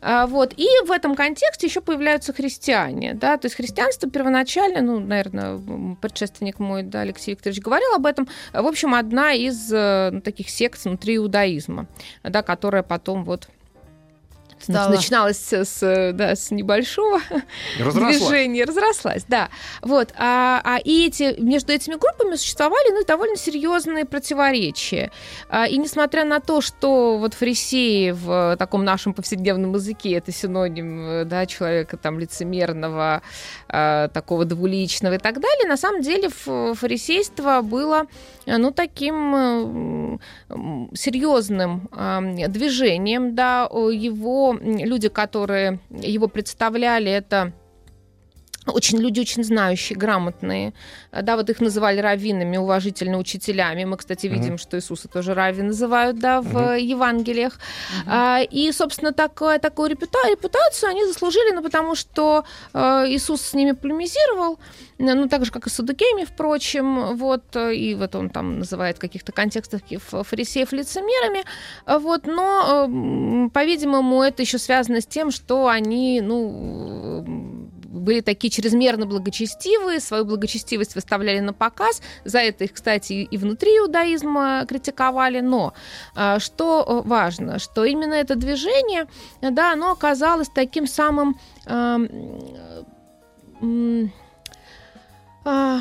[0.00, 0.52] А, вот.
[0.56, 3.14] И в этом контексте еще появляются христиане.
[3.14, 3.38] Да?
[3.38, 5.58] То есть христианство первоначально, ну, наверное,
[6.00, 10.84] предшественник мой, да, Алексей Викторович говорил об этом, в общем, одна из ну, таких сект
[10.84, 11.87] внутри иудаизма,
[12.22, 13.48] да, которая потом вот
[14.64, 14.94] Стала.
[14.94, 17.20] Начиналась с, да, с небольшого
[17.79, 18.16] разрослась.
[18.16, 19.50] движения, разрослась, да.
[19.83, 20.12] Вот.
[20.16, 25.11] А, а и эти, между этими группами существовали ну, довольно серьезные противоречия.
[25.48, 31.29] А, и несмотря на то, что вот фарисеи в таком нашем повседневном языке это синоним
[31.29, 33.22] да, человека там лицемерного,
[33.68, 38.07] а, такого двуличного и так далее, на самом деле фарисейство было
[38.46, 40.20] ну, таким
[40.94, 41.88] серьезным
[42.48, 47.53] движением, да, его люди, которые его представляли, это
[48.66, 50.72] очень люди очень знающие, грамотные.
[51.12, 53.85] Да, вот их называли раввинами, уважительно учителями.
[53.85, 54.59] Мы, кстати, видим, uh-huh.
[54.59, 56.81] что Иисуса тоже раввин называют, да, в uh-huh.
[56.81, 57.55] Евангелиях.
[57.55, 58.03] Uh-huh.
[58.07, 63.55] А, и, собственно, такое, такую репута- репутацию они заслужили, ну, потому что э, Иисус с
[63.55, 64.59] ними полемизировал,
[64.98, 69.00] ну, так же, как и с Садукеями, впрочем, вот, и вот он там называет в
[69.00, 71.44] каких-то контекстах фарисеев лицемерами,
[71.87, 77.24] вот, но, э, по-видимому, это еще связано с тем, что они, ну,
[77.94, 82.02] были такие чрезмерно благочестивые, свою благочестивость выставляли на показ.
[82.24, 85.40] За это их, кстати, и внутри иудаизма критиковали.
[85.40, 85.74] Но
[86.14, 89.07] а, что э, важно, что именно это движение,
[89.40, 91.98] да, оно оказалось таким самым а,
[95.44, 95.80] а,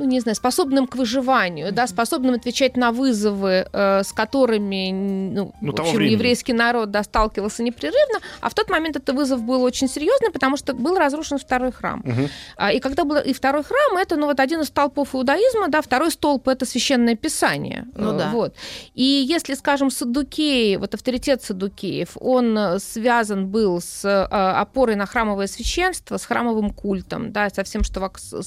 [0.00, 1.72] ну, не знаю, способным к выживанию, mm-hmm.
[1.72, 7.02] да, способным отвечать на вызовы, э, с которыми, ну, ну в общем, еврейский народ да,
[7.02, 11.38] сталкивался непрерывно, а в тот момент этот вызов был очень серьезный, потому что был разрушен
[11.38, 12.00] второй храм.
[12.00, 12.30] Mm-hmm.
[12.56, 15.82] А, и когда был и второй храм, это, ну, вот один из столпов иудаизма, да,
[15.82, 17.86] второй столб это священное писание.
[17.94, 18.30] Ну, да.
[18.30, 18.54] Вот.
[18.94, 25.46] И если, скажем, Садукеи, вот авторитет Садукеев, он связан был с э, опорой на храмовое
[25.46, 28.00] священство, с храмовым культом, да, со всем, что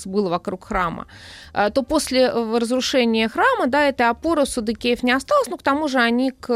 [0.05, 1.05] было вокруг храма,
[1.51, 5.99] то после э, разрушения храма, да, этой опоры Судыкеев не осталось, но к тому же
[5.99, 6.47] они к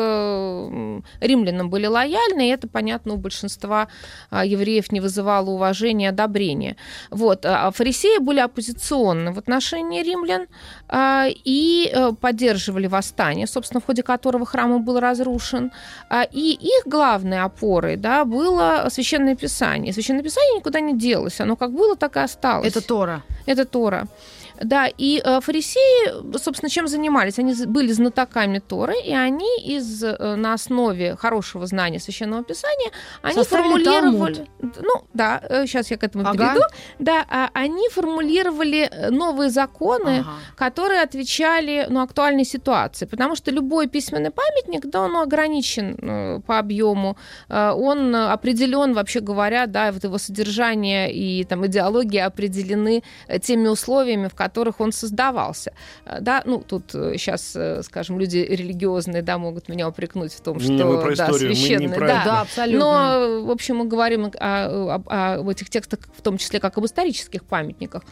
[1.19, 3.88] римлянам были лояльны, и это, понятно, у большинства
[4.30, 6.76] а, евреев не вызывало уважения и одобрения.
[7.10, 7.45] Вот.
[7.45, 10.47] А фарисеи были оппозиционны в отношении римлян
[10.93, 15.71] и э, поддерживали восстание, собственно, в ходе которого храм был разрушен.
[16.32, 19.93] И их главной опорой да, было Священное Писание.
[19.93, 22.67] Священное Писание никуда не делось, оно как было, так и осталось.
[22.67, 23.23] Это Тора.
[23.45, 24.08] Это Тора.
[24.61, 27.39] Да, и э, фарисеи, собственно, чем занимались?
[27.39, 32.91] Они были знатоками Торы, и они из, э, на основе хорошего знания Священного Писания,
[33.21, 34.33] они Составили формулировали...
[34.33, 34.77] Талмуд.
[34.81, 36.37] Ну, да, сейчас э, я к этому ага.
[36.37, 36.61] перейду.
[36.99, 40.31] Да, а они формулировали новые законы, ага.
[40.55, 47.17] которые отвечали ну, актуальной ситуации, потому что любой письменный памятник, да, он ограничен по объему,
[47.49, 53.03] он определен, вообще говоря, да, вот его содержание и там идеология определены
[53.41, 55.73] теми условиями, в которых которых он создавался.
[56.05, 60.41] Э, да, ну, тут сейчас, э, э, скажем, люди религиозные, да, могут меня упрекнуть в
[60.41, 62.79] том, что, не мы про да, историю, священные, мы не про да, да, абсолютно.
[62.79, 66.86] Но, в общем, мы говорим о, о, о этих текстах, в том числе, как об
[66.86, 68.03] исторических памятниках.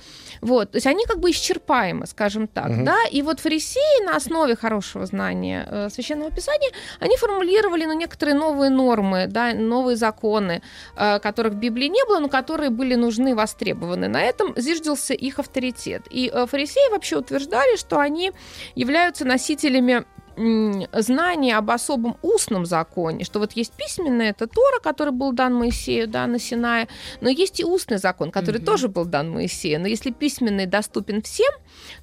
[0.41, 2.83] Вот, то есть они как бы исчерпаемы, скажем так, угу.
[2.83, 8.35] да, и вот фарисеи на основе хорошего знания э, Священного Писания, они формулировали, ну, некоторые
[8.35, 10.61] новые нормы, да, новые законы,
[10.95, 14.07] э, которых в Библии не было, но которые были нужны, востребованы.
[14.07, 16.03] На этом зиждился их авторитет.
[16.09, 18.31] И Э, фарисеи вообще утверждали, что они
[18.75, 20.05] являются носителями
[20.37, 26.07] знание об особом устном законе, что вот есть письменное, это Тора, который был дан Моисею,
[26.07, 26.87] да, на Синае,
[27.21, 28.65] но есть и устный закон, который угу.
[28.65, 29.79] тоже был дан Моисею.
[29.79, 31.51] Но если письменный доступен всем,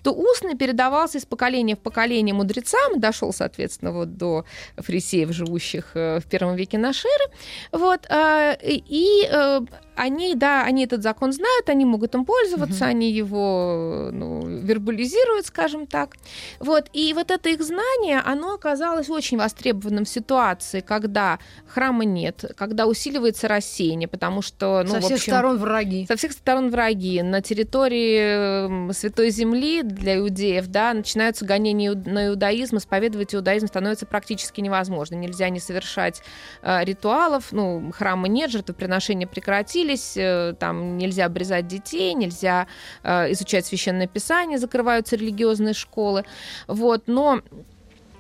[0.03, 4.45] то устный передавался из поколения в поколение мудрецам, дошел, соответственно, вот до
[4.77, 7.33] фарисеев, живущих э, в первом веке нашей эры.
[7.73, 9.29] Вот, э, и
[9.95, 15.87] они, да, они этот закон знают, они могут им пользоваться, они его ну, вербализируют, скажем
[15.87, 16.17] так.
[16.61, 16.89] Вот.
[16.93, 22.87] И вот это их знание, оно оказалось очень востребованным в ситуации, когда храма нет, когда
[22.87, 24.83] усиливается рассеяние, потому что...
[24.85, 26.07] Ну, Со всех общем, сторон враги.
[26.07, 27.23] со всех сторон враги.
[27.23, 34.07] На территории м, Святой Земли для иудеев, да, начинаются гонения на иудаизм, исповедовать иудаизм становится
[34.07, 35.17] практически невозможно.
[35.17, 36.23] Нельзя не совершать
[36.63, 39.82] э, ритуалов, ну, храма нет, жертвоприношения прекратились,
[40.17, 42.67] э, там нельзя обрезать детей, нельзя
[43.03, 46.25] э, изучать священное писание, закрываются религиозные школы.
[46.67, 47.43] Вот, но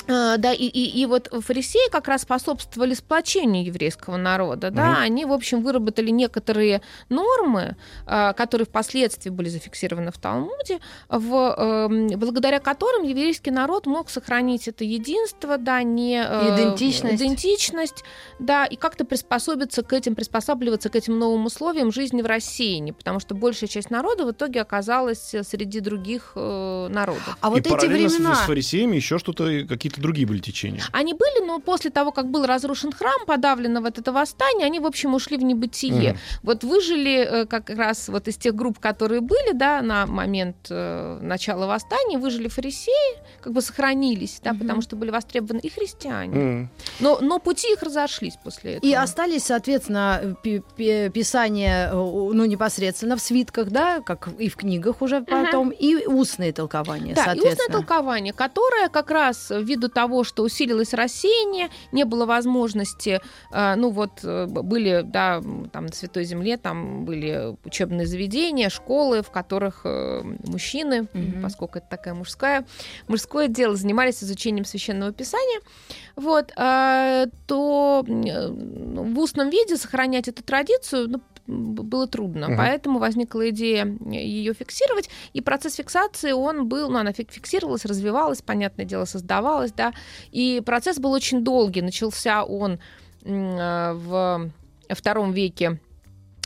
[0.06, 5.00] да, и, и, и вот фарисеи как раз способствовали сплочению еврейского народа, да, Мгм.
[5.02, 12.08] они, в общем, выработали некоторые нормы, э, которые впоследствии были зафиксированы в Талмуде, в, эм,
[12.18, 17.14] благодаря которым еврейский народ мог сохранить это единство, да, не э, Идентичность.
[17.16, 18.04] идентичность,
[18.38, 23.20] да, и как-то приспособиться к этим, приспосабливаться к этим новым условиям жизни в рассеянии, потому
[23.20, 27.36] что большая часть народа в итоге оказалась среди других э, народов.
[27.40, 28.34] А вот и эти параллельно времена...
[28.34, 30.82] с фарисеями еще что-то, и какие-то другие были течения.
[30.92, 34.86] Они были, но после того, как был разрушен храм, подавлено вот это восстание, они, в
[34.86, 36.12] общем, ушли в небытие.
[36.12, 36.18] Мгм.
[36.42, 41.18] Вот выжили э, как раз вот из тех групп, которые были, да, на момент э,
[41.22, 44.60] начала восстания, выжили фарисеи, как бы сохранились, да, Мгм.
[44.60, 46.34] потому что были востребованы и христиане.
[46.36, 46.70] М.
[47.00, 48.90] Но, но пути их разошлись после этого.
[48.90, 54.56] И остались, соответственно, пи- пи- писания, э, ну, непосредственно в свитках, да, как и в
[54.56, 57.78] книгах уже потом, и устные толкования, Да, и устное соответственно.
[57.78, 59.50] толкование, которое как раз
[59.82, 63.20] ввиду того, что усилилось рассеяние, не было возможности,
[63.52, 65.42] э, ну вот э, были, да,
[65.72, 71.42] там на Святой Земле, там были учебные заведения, школы, в которых э, мужчины, Мгм.
[71.42, 72.64] поскольку это такая мужская,
[73.08, 75.60] мужское дело, занимались изучением священного писания,
[76.16, 76.52] вот,
[77.46, 82.56] то в устном виде сохранять эту традицию, ну, было трудно, Мгм.
[82.56, 88.42] поэтому возникла идея ее фиксировать, и процесс фиксации, он был, ну, она фик- фиксировалась, развивалась,
[88.42, 89.92] понятное дело, создавалась, да,
[90.30, 92.78] и процесс был очень долгий, начался он
[93.24, 94.50] э, в
[94.90, 95.80] втором веке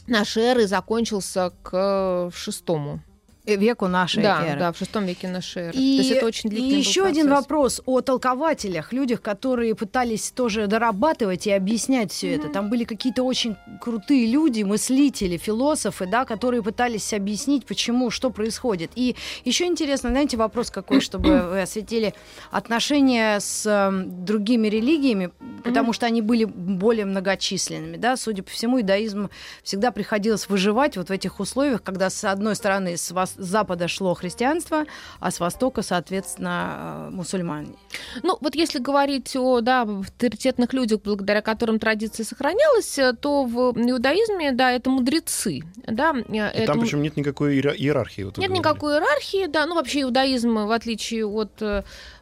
[0.06, 3.00] нашей эры, закончился к шестому.
[3.46, 4.59] Э, Веку нашей Да, эры.
[4.59, 5.72] да, в шестом веке нашей эры.
[5.78, 7.42] И, То есть это очень длительный был еще один процесс.
[7.42, 12.44] вопрос о толкователях, людях, которые пытались тоже дорабатывать и объяснять все это.
[12.46, 12.52] Мгм.
[12.52, 18.90] Там были какие-то очень крутые люди, мыслители, философы, да, которые пытались объяснить, почему, что происходит.
[18.96, 22.14] И еще интересно, знаете, вопрос какой, чтобы вы осветили
[22.50, 25.30] отношения с эм, другими религиями,
[25.62, 29.28] потому что они были более многочисленными, да, судя по всему, иудаизм
[29.62, 33.88] всегда приходилось выживать вот в этих условиях, когда с одной стороны с, вос- с запада
[33.88, 34.85] шло христианство,
[35.20, 37.75] а с востока, соответственно, э, мусульмане.
[38.22, 43.72] Ну, вот если говорить о да, авторитетных людях, благодаря которым традиция сохранялась, э, то в
[43.77, 45.62] иудаизме, да, это мудрецы.
[45.87, 48.22] Да, э, И это там причем нет никакой иера- иерархии.
[48.22, 48.59] Вот Нет говорили.
[48.59, 51.62] никакой иерархии, да, ну вообще иудаизм, в отличие от,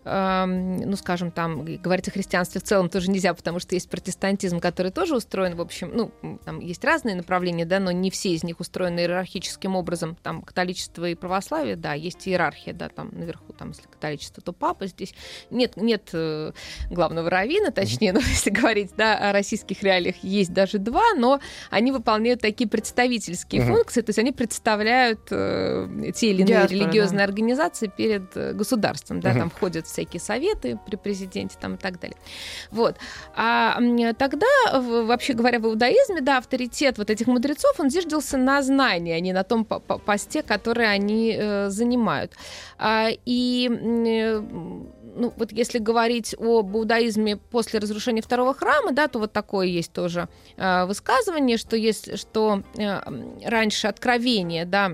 [0.04, 4.60] э, ну скажем, там, говорить о христианстве в целом тоже нельзя, потому что есть протестантизм,
[4.60, 8.44] который тоже устроен, в общем, ну, там есть разные направления, да, но не все из
[8.44, 13.70] них устроены иерархическим образом, там, католичество и православие, да, есть иерархия, да, там наверху, там,
[13.70, 15.14] если католичество, то папа, здесь
[15.50, 16.52] нет, нет э,
[16.90, 21.40] главного равина, точнее, ну, если говорить, да, о российских реалиях, есть даже два, но
[21.70, 23.74] они выполняют такие представительские Мгм.
[23.74, 29.20] функции, то есть они представляют э, те или иные Диаспора, религиозные организации перед э, государством,
[29.20, 29.38] да, Мгм.
[29.38, 32.16] там входят всякие советы при президенте там и так далее.
[32.70, 32.96] Вот.
[33.34, 33.78] А
[34.18, 39.20] тогда, вообще говоря, в иудаизме, да, авторитет вот этих мудрецов, он зиждился на знании, а
[39.20, 42.32] не на том по- по- посте, который они э, занимают.
[42.78, 44.40] А, и э,
[45.16, 49.92] ну, вот если говорить об иудаизме после разрушения второго храма, да, то вот такое есть
[49.92, 53.00] тоже э, высказывание, что есть, что э,
[53.44, 54.92] раньше откровение, да,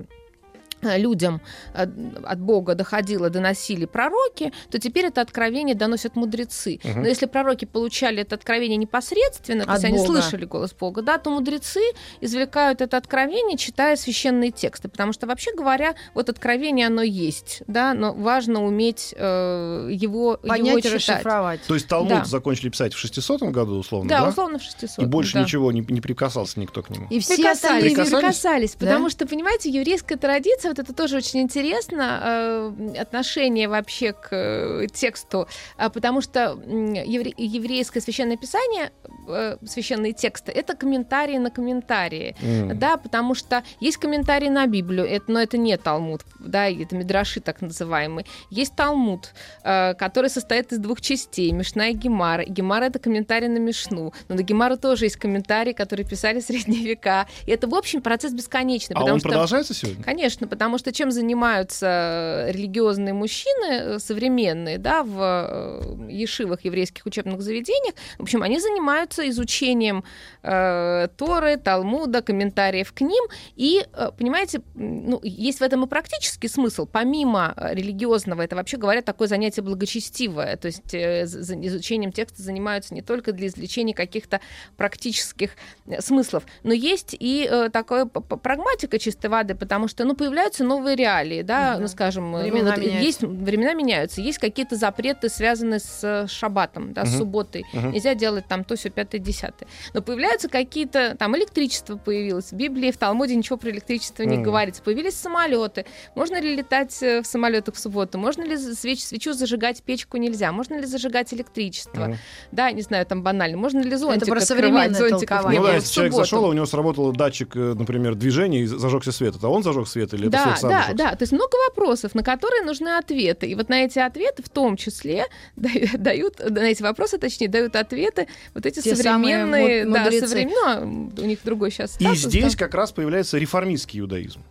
[0.83, 1.41] людям
[1.73, 1.85] э,
[2.23, 6.79] от Бога доходило, доносили пророки, то теперь это откровение доносят мудрецы.
[6.83, 7.01] Мгм.
[7.03, 11.17] Но если пророки получали это откровение непосредственно, то От есть они слышали голос Бога, да,
[11.17, 11.81] то мудрецы
[12.21, 17.93] извлекают это откровение, читая священные тексты, потому что вообще говоря, вот откровение оно есть, да,
[17.93, 20.93] но важно уметь э, его, его Понять и читать.
[20.95, 21.61] расшифровать.
[21.67, 22.25] То есть Талмуд Да.
[22.25, 24.29] закончили писать в 600 году, условно, Да, да?
[24.29, 24.99] условно в 600.
[25.05, 25.43] И больше да.
[25.43, 27.07] ничего не, не прикасался никто к нему.
[27.09, 27.81] И все Прикасались, остальные...
[27.91, 28.19] Прикасались?
[28.19, 28.85] прикасались, Да?
[28.87, 34.87] потому что, понимаете, еврейская традиция, вот это тоже очень интересно, э, отношение вообще к э,
[34.93, 38.91] тексту, а, потому что еврейское священное писание,
[39.27, 42.73] э, священные тексты, это комментарии на комментарии, mm.
[42.75, 47.39] да, потому что есть комментарии на Библию, это, но это не Талмуд, да, это Мидраши
[47.39, 48.25] так называемый.
[48.49, 52.43] Есть Талмуд, который состоит из двух частей, Мишна и Гемара.
[52.43, 56.83] Гемара— это комментарий на Мишну, но на Гемару тоже есть комментарии, которые писали в средние
[56.89, 57.27] века.
[57.45, 58.95] И это, в общем, процесс бесконечный.
[58.95, 60.03] А он что, продолжается сегодня?
[60.03, 67.41] Конечно, потому что чем занимаются религиозные мужчины э, современные, да, в э, ешивах, еврейских учебных
[67.41, 70.03] заведениях, в общем, они занимаются изучением
[70.43, 73.23] э, Торы, Талмуда, комментариев к ним,
[73.55, 75.87] и, э, понимаете, ну, есть в этом и
[76.31, 82.41] практический смысл, помимо религиозного, это вообще, говорят, такое занятие благочестивое, то есть э, изучением текста
[82.41, 84.39] занимаются не только для извлечения каких-то
[84.77, 85.51] практических
[85.99, 91.41] смыслов, но есть и э, такая прагматика чистой воды, потому что, ну, появляются новые реалии,
[91.41, 91.81] да, угу.
[91.81, 96.93] ну, скажем, э, времена, вот, есть, времена меняются, есть какие-то запреты, связанные с э, шабатом,
[96.93, 97.09] да, угу.
[97.09, 97.89] с субботой, угу.
[97.89, 102.91] нельзя делать там то, все, пятое, десятое, но появляются какие-то, там, электричество появилось, в Библии,
[102.91, 104.31] в Талмуде ничего про электричество угу.
[104.31, 105.85] не говорится, появились самолеты,
[106.21, 110.51] можно ли летать э, в самолетах в субботу, можно ли свеч, свечу зажигать, печку нельзя,
[110.51, 112.15] можно ли зажигать электричество, угу.
[112.51, 115.91] да, не знаю, там банально, можно ли зонтик Это про зонтиков не ну, да, если
[115.91, 119.63] человек зашел, а у него сработал датчик, э, например, движения и зажегся свет, это он
[119.63, 120.97] зажег свет или да, это свет сам Да, зажегся?
[121.03, 123.47] да, то есть много вопросов, на которые нужны ответы.
[123.47, 128.27] И вот на эти ответы в том числе дают, на эти вопросы, точнее, дают ответы
[128.53, 132.65] вот эти Те современные, да, современные, ну, у них другой сейчас статус, И здесь да.
[132.65, 134.43] как раз появляется реформистский иудаизм.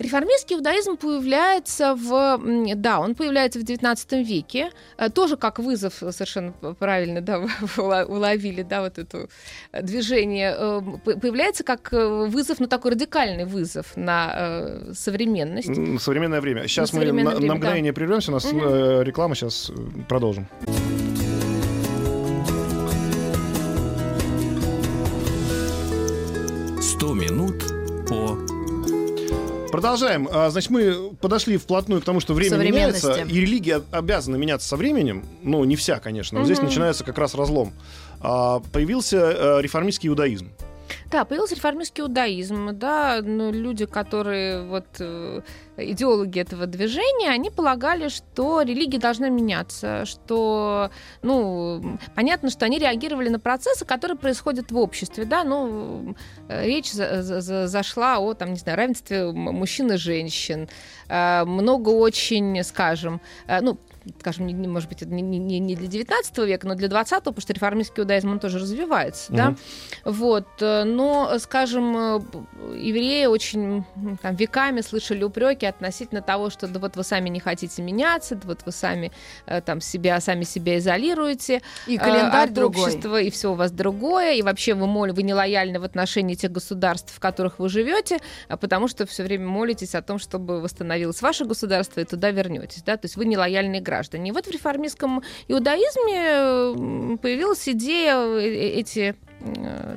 [0.00, 2.40] Реформистский иудаизм появляется в...
[2.76, 7.46] Да, он появляется в XIX веке, э, тоже как вызов, совершенно правильно, да,
[7.76, 9.28] уловили, да, вот это
[9.78, 15.68] движение, э, появляется как э, вызов, ну, такой радикальный вызов на современность.
[16.02, 16.66] Современное время.
[16.66, 17.96] Сейчас на мы на, время, на мгновение да.
[17.96, 19.02] прервемся, у нас угу.
[19.02, 19.70] реклама, сейчас
[20.08, 20.48] продолжим.
[26.80, 27.62] Сто минут
[28.08, 28.49] по
[29.70, 30.28] Продолжаем.
[30.30, 34.76] А, значит, мы подошли вплотную к тому, что время меняется, и религия обязана меняться со
[34.76, 35.24] временем.
[35.42, 36.36] Ну, не вся, конечно.
[36.36, 36.46] Но угу.
[36.46, 37.72] здесь начинается как раз разлом.
[38.20, 40.50] А, появился э, реформистский иудаизм.
[41.10, 45.40] Да, появился реформистский иудаизм, да, но люди, которые вот э,
[45.76, 50.90] идеологи этого движения, они полагали, что религия должна меняться, что,
[51.22, 56.14] ну, понятно, что они реагировали на процессы, которые происходят в обществе, да, ну,
[56.48, 60.68] речь за, за, зашла о, там, не знаю, равенстве мужчин и женщин,
[61.08, 63.20] э, много очень, скажем,
[63.60, 63.80] ну,
[64.20, 67.40] скажем, не, может быть, это не, не, не для 19 века, но для 20 потому
[67.40, 69.36] что реформистский иудаизм, он тоже развивается, mm-hmm.
[69.36, 69.54] да,
[70.04, 72.20] вот, э, но, скажем, э,
[72.76, 73.84] евреи очень
[74.22, 78.42] там, веками слышали упреки относительно того, что да вот вы сами не хотите меняться, да
[78.46, 79.12] вот вы сами
[79.46, 82.82] э, там себя, сами себя изолируете и календарь от другой.
[82.82, 86.34] общества, и все у вас другое, и вообще вы, моль, вы не лояльны в отношении
[86.34, 90.60] тех государств, в которых вы живете, а потому что все время молитесь о том, чтобы
[90.60, 94.30] восстановилось ваше государство, и туда вернетесь, да, то есть вы не лояльные граждане.
[94.30, 99.96] И вот в реформистском иудаизме появилась идея э, э, эти э,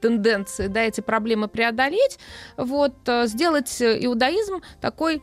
[0.00, 2.18] тенденции, да, эти проблемы преодолеть,
[2.56, 5.22] вот, сделать иудаизм такой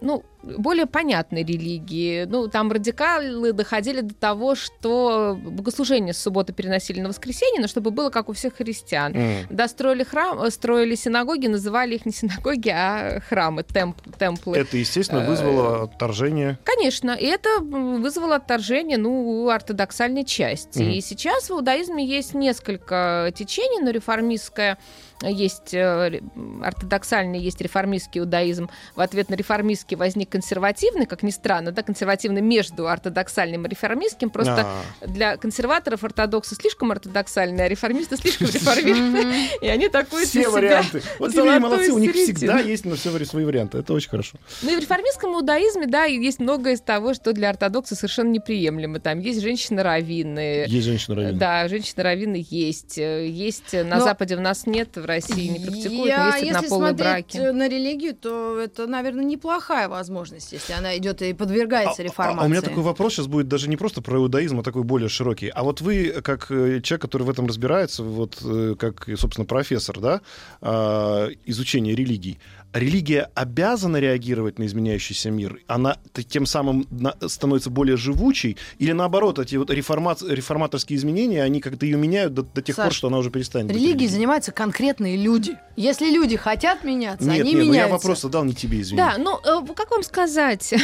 [0.00, 2.24] ну, более понятной религии.
[2.24, 7.90] Ну, там радикалы доходили до того, что богослужение с субботы переносили на воскресенье, но чтобы
[7.90, 9.12] было как у всех христиан.
[9.12, 9.46] Mm.
[9.50, 14.56] Да, строили храм, строили синагоги, называли их не синагоги, а храмы, темп, темплы.
[14.56, 16.58] Это, естественно, вызвало отторжение.
[16.64, 20.78] Конечно, и это вызвало отторжение, ну, у ортодоксальной части.
[20.78, 20.92] Mm.
[20.92, 24.78] И сейчас в иудаизме есть несколько течений, но реформистское
[25.22, 26.20] есть э,
[26.62, 28.70] ортодоксальный, есть реформистский иудаизм.
[28.94, 34.30] В ответ на реформистский возник консервативный, как ни странно, да, консервативный между ортодоксальным и реформистским.
[34.30, 35.06] Просто А-а-а.
[35.06, 39.48] для консерваторов ортодоксы слишком ортодоксальные, а реформисты слишком реформистные.
[39.60, 41.02] И они такой Все варианты.
[41.18, 43.78] Вот евреи молодцы, у них всегда есть на все свои варианты.
[43.78, 44.38] Это очень хорошо.
[44.62, 49.00] Ну и в реформистском иудаизме, да, есть многое из того, что для ортодокса совершенно неприемлемо.
[49.00, 50.64] Там есть женщины-раввины.
[50.66, 51.38] Есть женщины-раввины.
[51.38, 52.96] Да, женщины-раввины есть.
[52.96, 53.72] Есть.
[53.72, 57.36] На Западе у нас нет, в России не практикуют, я, но есть однополые браки.
[57.36, 62.40] на религию, то это, наверное, неплохая возможность, если она идет и подвергается реформации.
[62.40, 64.82] А, а у меня такой вопрос сейчас будет даже не просто про иудаизм, а такой
[64.82, 65.48] более широкий.
[65.48, 70.00] А вот вы, как э, человек, который в этом разбирается, вот э, как, собственно, профессор,
[70.00, 70.20] да,
[70.60, 72.38] а, изучения религий,
[72.72, 75.60] религия обязана реагировать на изменяющийся мир?
[75.66, 75.96] Она
[76.28, 76.86] тем самым
[77.26, 78.56] становится более живучей?
[78.78, 82.86] Или наоборот, эти вот реформат- реформаторские изменения, они как-то ее меняют до, до тех Саш,
[82.86, 84.08] пор, что она уже перестанет Религией религией?
[84.08, 85.56] занимаются конкретные люди.
[85.76, 87.92] Если люди хотят меняться, Нет, они нет, ну я меняются.
[87.96, 88.98] вопрос задал не тебе, извини.
[88.98, 90.74] Да, ну, э, как вам сказать?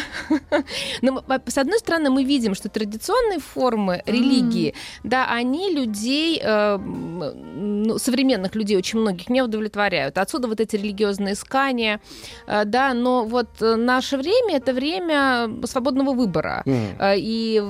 [1.02, 4.74] ну, с одной стороны, мы видим, что традиционные формы религии,
[5.04, 10.18] да, они людей, э, ну, современных людей, очень многих, не удовлетворяют.
[10.18, 16.12] Отсюда вот эти религиозные искания, э, да, но вот э, наше время— это время свободного
[16.12, 16.62] выбора.
[16.64, 17.60] Э, И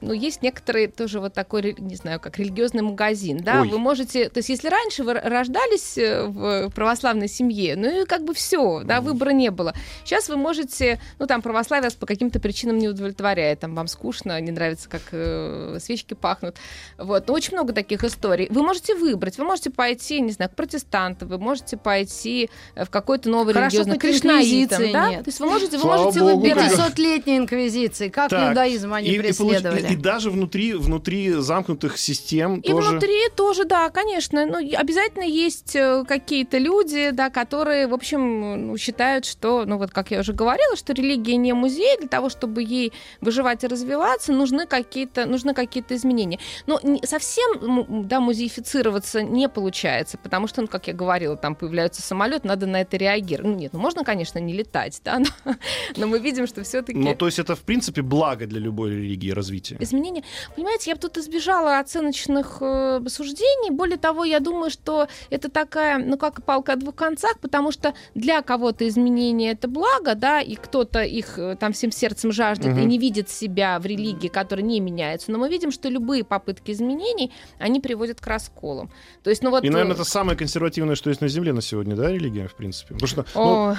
[0.00, 3.68] ну, есть некоторые тоже вот такой, не знаю, как религиозный магазин, да, Ой.
[3.68, 8.34] вы можете, то есть если раньше вы рождались в православной семье, ну и как бы
[8.34, 9.74] все, да, выбора не было.
[10.04, 14.50] Сейчас вы можете, ну там православие по каким-то причинам не удовлетворяет, там вам скучно, не
[14.50, 16.56] нравится, как э, свечки пахнут,
[16.98, 18.48] вот, но очень много таких историй.
[18.50, 23.28] Вы можете выбрать, вы можете пойти, не знаю, к протестантам, вы можете пойти в какой-то
[23.28, 24.42] новый Хорошо, хоть кришнаитам,
[24.82, 25.24] инквизиции да, нет.
[25.24, 26.72] то есть вы можете, вы можете богу, выбирать.
[26.74, 26.82] конечно.
[26.94, 28.08] 500-летней инквизиции.
[28.08, 29.86] Как Так, иудаизм они и, и преследовали?
[29.88, 32.90] и- и даже внутри, внутри замкнутых систем И тоже...
[32.90, 34.46] внутри тоже, да, конечно.
[34.46, 39.78] Ну, и обязательно есть э, какие-то люди, да, которые, в общем, ну, считают, что, ну
[39.78, 43.66] вот как я уже говорила, что религия не музей, для того, чтобы ей выживать и
[43.66, 46.38] развиваться, нужны какие-то, нужны какие-то изменения.
[46.66, 52.02] Но не- совсем, да, музеифицироваться не получается, потому что, ну, как я говорила, там появляется
[52.02, 53.45] самолет, надо на это реагировать.
[53.46, 55.54] Ну, нет, ну, можно, конечно, не летать, да, но,
[55.96, 56.98] но мы видим, что все-таки...
[56.98, 59.76] Ну, то есть это, в принципе, благо для любой религии развития.
[59.80, 60.24] изменения.
[60.56, 63.70] Понимаете, я бы тут избежала оценочных э, суждений.
[63.70, 67.94] Более того, я думаю, что это такая, ну, как палка о двух концах, потому что
[68.14, 72.80] для кого-то изменения это благо, да, и кто-то их э, там всем сердцем жаждет Мгм.
[72.80, 75.30] и не видит себя в религии, которая не меняется.
[75.30, 78.90] Но мы видим, что любые попытки изменений, они приводят к расколам.
[79.22, 79.64] То есть, ну вот...
[79.64, 82.54] И, наверное, э, это самое консервативное, что есть на Земле на сегодня, да, религия, в
[82.54, 82.94] принципе?
[82.94, 83.76] Потому что, Og...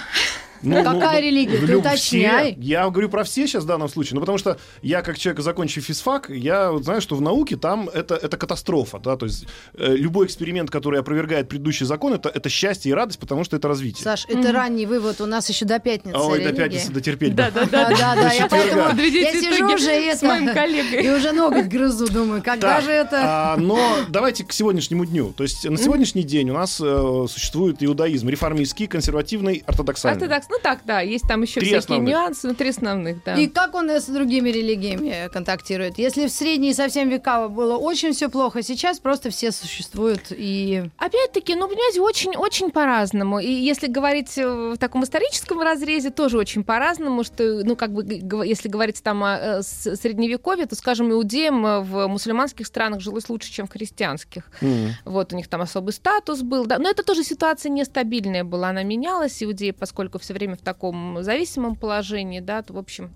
[0.61, 1.57] ну, о, Ну, Какая религия?
[1.65, 2.53] Ты уточняй.
[2.53, 2.61] все.
[2.61, 4.15] Я говорю про все сейчас в данном случае.
[4.15, 7.89] Ну, потому что я, как человек, закончив физфак, я вот знаю, что в науке там
[7.89, 8.99] это, это катастрофа.
[8.99, 9.15] Да?
[9.17, 9.45] То есть
[9.75, 13.67] э, любой эксперимент, который опровергает предыдущий закон, это, это счастье и радость, потому что это
[13.67, 14.03] развитие.
[14.03, 14.51] Саш, это Мгм.
[14.51, 15.21] ранний вывод.
[15.21, 16.63] У нас еще до пятницы Ой, до религия.
[16.63, 17.35] пятницы дотерпеть.
[17.35, 17.89] Да, да, да.
[17.89, 18.31] Да, да.
[18.33, 21.03] Я поэтому я сижу уже с моим это коллегой.
[21.05, 23.21] и уже ноготь грызу, думаю, когда же это...
[23.23, 25.33] а, но давайте к сегодняшнему дню.
[25.35, 30.19] То есть на сегодняшний день у нас э, существует иудаизм реформистский, консервативный, ортодоксальный.
[30.49, 32.09] Ну так, да, есть там еще Три всякие основных.
[32.13, 33.35] нюансы, ну, три основных, да.
[33.35, 35.97] И как он с другими религиями контактирует?
[35.97, 40.89] Если в средние совсем века было очень все плохо, сейчас просто все существуют и...
[40.97, 43.39] Опять-таки, ну, понимаете, очень-очень по-разному.
[43.39, 48.03] И если говорить э, в таком историческом разрезе, тоже очень по-разному, что, ну, как бы,
[48.45, 53.51] если говорить там о э, средневековье, то, скажем, иудеям э, в мусульманских странах жилось лучше,
[53.51, 54.43] чем в христианских.
[54.61, 54.91] М.
[55.05, 56.77] Вот, у них там особый статус был, да.
[56.79, 59.41] Но это тоже ситуация нестабильная была, она менялась.
[59.43, 63.13] Иудеи, поскольку все время в таком зависимом положении, да, то, в общем,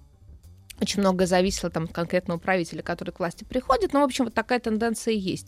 [0.81, 3.93] очень многое зависело там от конкретного правителя, который к власти приходит.
[3.93, 5.47] Но, в общем, вот такая тенденция есть.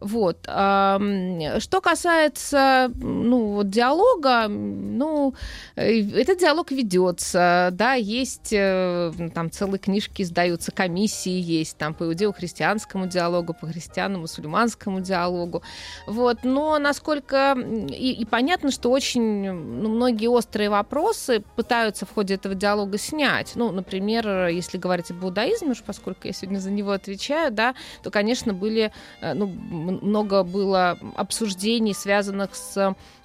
[0.00, 0.38] Вот.
[0.42, 5.34] Что касается ну, вот диалога, ну,
[5.76, 12.04] э, этот диалог ведется, да, есть э, там целые книжки издаются, комиссии есть там по
[12.04, 15.62] иудео-христианскому диалогу, по христиано-мусульманскому диалогу.
[16.06, 16.38] Вот.
[16.44, 17.56] Но насколько...
[17.90, 23.52] И, и понятно, что очень ну, многие острые вопросы пытаются в ходе этого диалога снять.
[23.54, 28.10] Ну, например, если говорить об иудаизме, уж поскольку я сегодня за него отвечаю, да, то,
[28.10, 29.46] конечно, были э, ну,
[29.90, 32.76] много было обсуждений, связанных с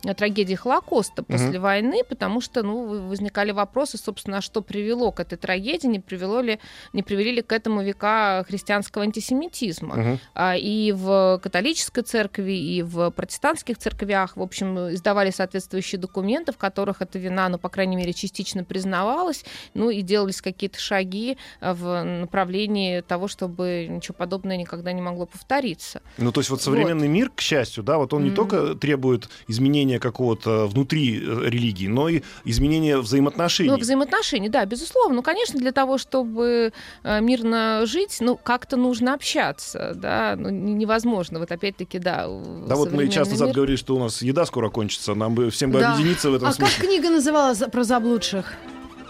[0.06, 5.20] э, трагедией Холокоста после войны, потому что ну, возникали вопросы, собственно, а что привело к
[5.20, 6.60] этой трагедии, не привело ли,
[6.94, 9.96] не привели ли к этому века христианского антисемитизма.
[9.96, 10.20] Мгм.
[10.34, 16.58] А, И в католической церкви, и в протестантских церквях, в общем, издавали соответствующие документы, в
[16.58, 19.44] которых эта вина, ну, по крайней мере, частично признавалась,
[19.74, 25.26] ну, и делались какие-то шаги а, в направлении того, чтобы ничего подобного никогда не могло
[25.26, 26.02] повториться.
[26.18, 28.36] Ну, то есть вот современный мир, к счастью, да, вот он не Мгм.
[28.36, 33.70] только требует изменения какого-то внутри э, религии, но и изменения взаимоотношений.
[33.70, 35.16] Ну, взаимоотношения, да, безусловно.
[35.16, 36.72] Ну, конечно, для того, чтобы
[37.04, 41.40] э, мирно жить, ну, как-то нужно общаться, да, ну, не- невозможно.
[41.40, 42.28] Вот опять-таки, да.
[42.68, 45.36] да вот мы час современный назад мир- говорили, что у нас еда скоро кончится, нам
[45.36, 45.94] бы всем бы Да.
[45.94, 46.88] объединиться в этом А как смысле.
[46.88, 48.54] книга называлась про заблудших?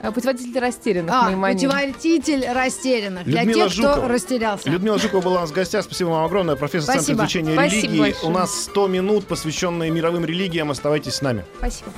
[0.01, 3.23] А, Путеводитель растерянных, А, путеводитель растерянных.
[3.23, 4.07] Для Людмила тех, кто Жукова.
[4.09, 4.69] растерялся.
[4.69, 5.83] Людмила Жукова была у нас в гостях.
[5.83, 6.55] Спасибо вам огромное.
[6.55, 7.23] Профессор Центра Спасибо.
[7.23, 7.99] изучения Спасибо религии.
[7.99, 8.29] большое.
[8.29, 10.69] У нас 100 минут, посвященные мировым религиям.
[10.71, 11.43] Оставайтесь с нами.
[11.57, 11.91] Спасибо.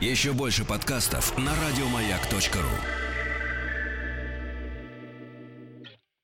[0.00, 3.05] Еще больше подкастов на радиомаяк.ру.